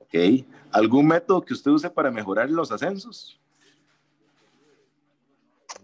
[0.00, 0.44] Ok.
[0.72, 3.40] ¿Algún método que usted use para mejorar los ascensos?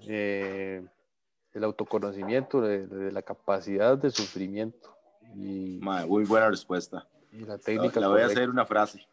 [0.06, 0.86] Eh,
[1.56, 4.96] el autoconocimiento de, la capacidad de sufrimiento.
[5.34, 7.08] Y, muy buena respuesta.
[7.32, 8.00] Y la técnica.
[8.00, 9.06] La, voy a hacer una frase.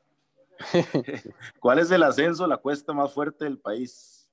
[1.60, 4.24] ¿Cuál es el ascenso, la cuesta más fuerte del país?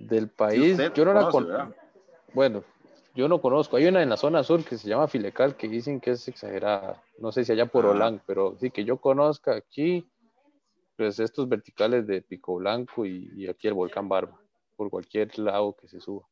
[0.00, 0.78] del país.
[0.94, 1.74] yo no la conozco.
[2.32, 2.64] Bueno,
[3.14, 3.76] yo no conozco.
[3.76, 7.02] Hay una en la zona sur que se llama Filecal que dicen que es exagerada.
[7.18, 10.08] No sé si allá por Holán, pero sí que yo conozca aquí,
[10.96, 14.40] pues estos verticales de Pico Blanco y, aquí el volcán Barba,
[14.80, 16.26] por cualquier lado que se suba.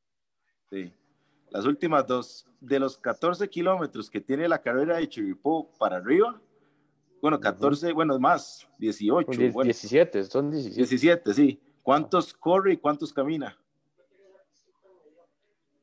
[0.70, 0.90] Sí.
[1.50, 6.40] Las últimas dos, de los 14 kilómetros que tiene la carrera de Chiripó para arriba,
[7.20, 9.30] bueno, 14, bueno, más, 18.
[9.30, 10.76] 17, son 17.
[10.78, 11.60] 17, sí.
[11.82, 13.54] ¿Cuántos corre y cuántos camina?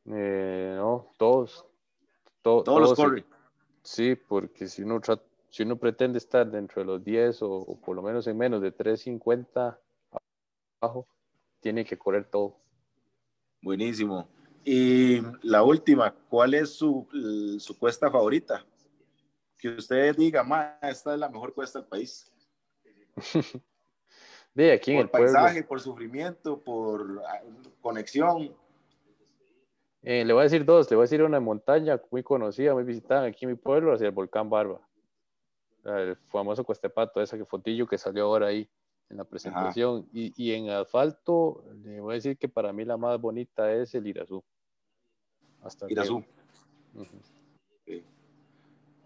[0.05, 1.67] Eh, no, todos.
[2.41, 3.25] todos, los corre.
[3.83, 4.99] Sí, porque si uno,
[5.51, 8.71] si uno pretende estar dentro de los 10 o, por lo menos en menos de
[8.71, 9.79] 350
[10.81, 11.07] abajo,
[11.65, 12.59] tiene que correr todo.
[13.59, 14.29] Buenísimo.
[14.63, 17.07] Y la última, ¿cuál es su,
[17.57, 18.63] su cuesta favorita?
[19.57, 22.31] Que usted diga, ma, esta es la mejor cuesta del país.
[24.53, 27.41] De aquí por en el paisaje, por sufrimiento, por ah,
[27.81, 28.55] conexión.
[30.03, 32.83] Eh, le voy a decir dos, le voy a decir una montaña muy conocida, muy
[32.83, 34.87] visitada aquí en mi pueblo, hacia el volcán Barba.
[35.83, 38.69] El famoso Cuestepato, esa que fotillo que salió ahora ahí
[39.09, 40.07] en la presentación.
[40.13, 43.93] Y, y, en asfalto, le voy a decir que para mí la más bonita es
[43.95, 44.43] el Irazú.
[45.61, 46.23] Hasta Irazú.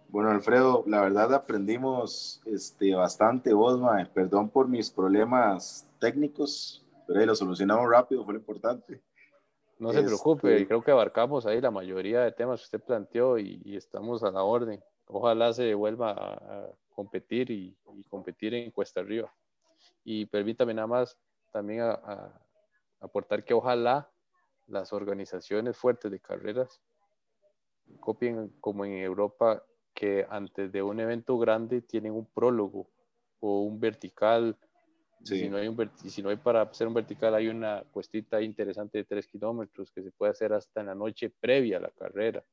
[0.10, 3.80] Bueno, Alfredo, la verdad aprendimos este, bastante, vos,
[4.12, 9.04] Perdón por mis problemas técnicos, pero ahí lo solucionamos rápido, fue lo importante.
[9.78, 13.38] No se preocupe, este, creo que abarcamos ahí la mayoría de temas que usted planteó
[13.38, 14.84] y, estamos a la orden.
[15.06, 17.78] Ojalá se vuelva a, competir y,
[18.10, 19.32] competir en Cuesta Arriba.
[20.12, 21.20] Y permítame nada más
[21.52, 21.84] también
[23.00, 24.10] aportar que ojalá
[24.66, 26.82] las organizaciones fuertes de carreras
[28.00, 32.90] copien como en Europa que antes de un evento grande tienen un prólogo
[33.40, 34.58] o un vertical.
[35.24, 38.98] Si, no hay un, si no hay para hacer un vertical, hay una cuestita interesante
[38.98, 42.44] de 3 kilómetros que se puede hacer hasta en la noche previa a la carrera.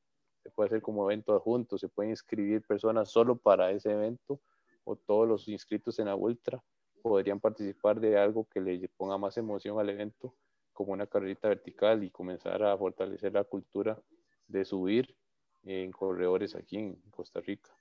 [0.43, 4.41] Se puede hacer como evento adjunto, se pueden inscribir personas solo para ese evento
[4.83, 6.63] o todos los inscritos en la ultra
[7.07, 10.33] podrían participar de algo que le ponga más emoción al evento,
[10.73, 13.99] como una carrerita vertical y comenzar a fortalecer la cultura
[14.47, 15.15] de subir
[15.63, 17.71] en corredores aquí en Costa Rica.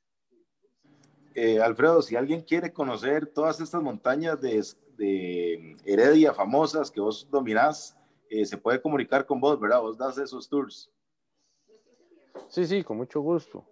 [1.35, 4.65] Eh, Alfredo, si alguien quiere conocer todas estas montañas de,
[4.97, 7.97] de Heredia famosas que vos dominás,
[8.31, 9.83] eh, se puede comunicar con vos, ¿verdad?
[9.83, 10.91] Vos das esos tours.
[12.49, 13.65] Sí, sí, con mucho gusto.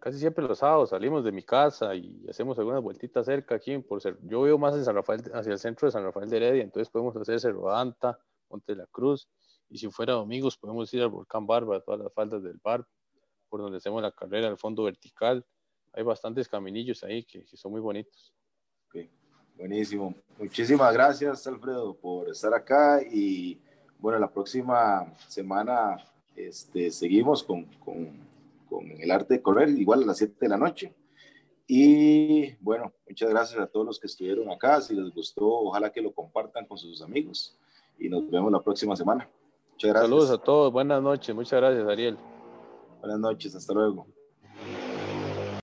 [0.00, 3.78] Casi siempre los sábados salimos de mi casa y hacemos algunas vueltitas cerca aquí.
[3.78, 6.36] Por ser, yo vivo más en San Rafael, hacia el centro de San Rafael de
[6.36, 8.18] Heredia, entonces podemos hacer Cerro Anta,
[8.48, 9.28] Monte de la Cruz,
[9.68, 12.86] y si fuera domingos podemos ir al Volcán Barba, a todas las faldas del Bar,
[13.48, 15.44] por donde hacemos la carrera al fondo vertical
[15.96, 18.32] hay bastantes caminillos ahí que, son muy bonitos.
[18.88, 19.10] Okay.
[19.56, 20.14] Buenísimo.
[20.38, 23.58] Muchísimas gracias, Alfredo, por estar acá y
[23.98, 25.96] bueno, la próxima semana
[26.36, 28.25] este, seguimos con, con,
[28.66, 30.94] con el arte de correr, igual a las 7 de la noche.
[31.66, 34.80] Y bueno, muchas gracias a todos los que estuvieron acá.
[34.80, 37.56] Si les gustó, ojalá que lo compartan con sus amigos.
[37.98, 39.28] Y nos vemos la próxima semana.
[39.72, 40.10] Muchas gracias.
[40.10, 40.72] Saludos a todos.
[40.72, 41.34] Buenas noches.
[41.34, 42.16] Muchas gracias, Ariel.
[43.00, 43.54] Buenas noches.
[43.54, 44.06] Hasta luego.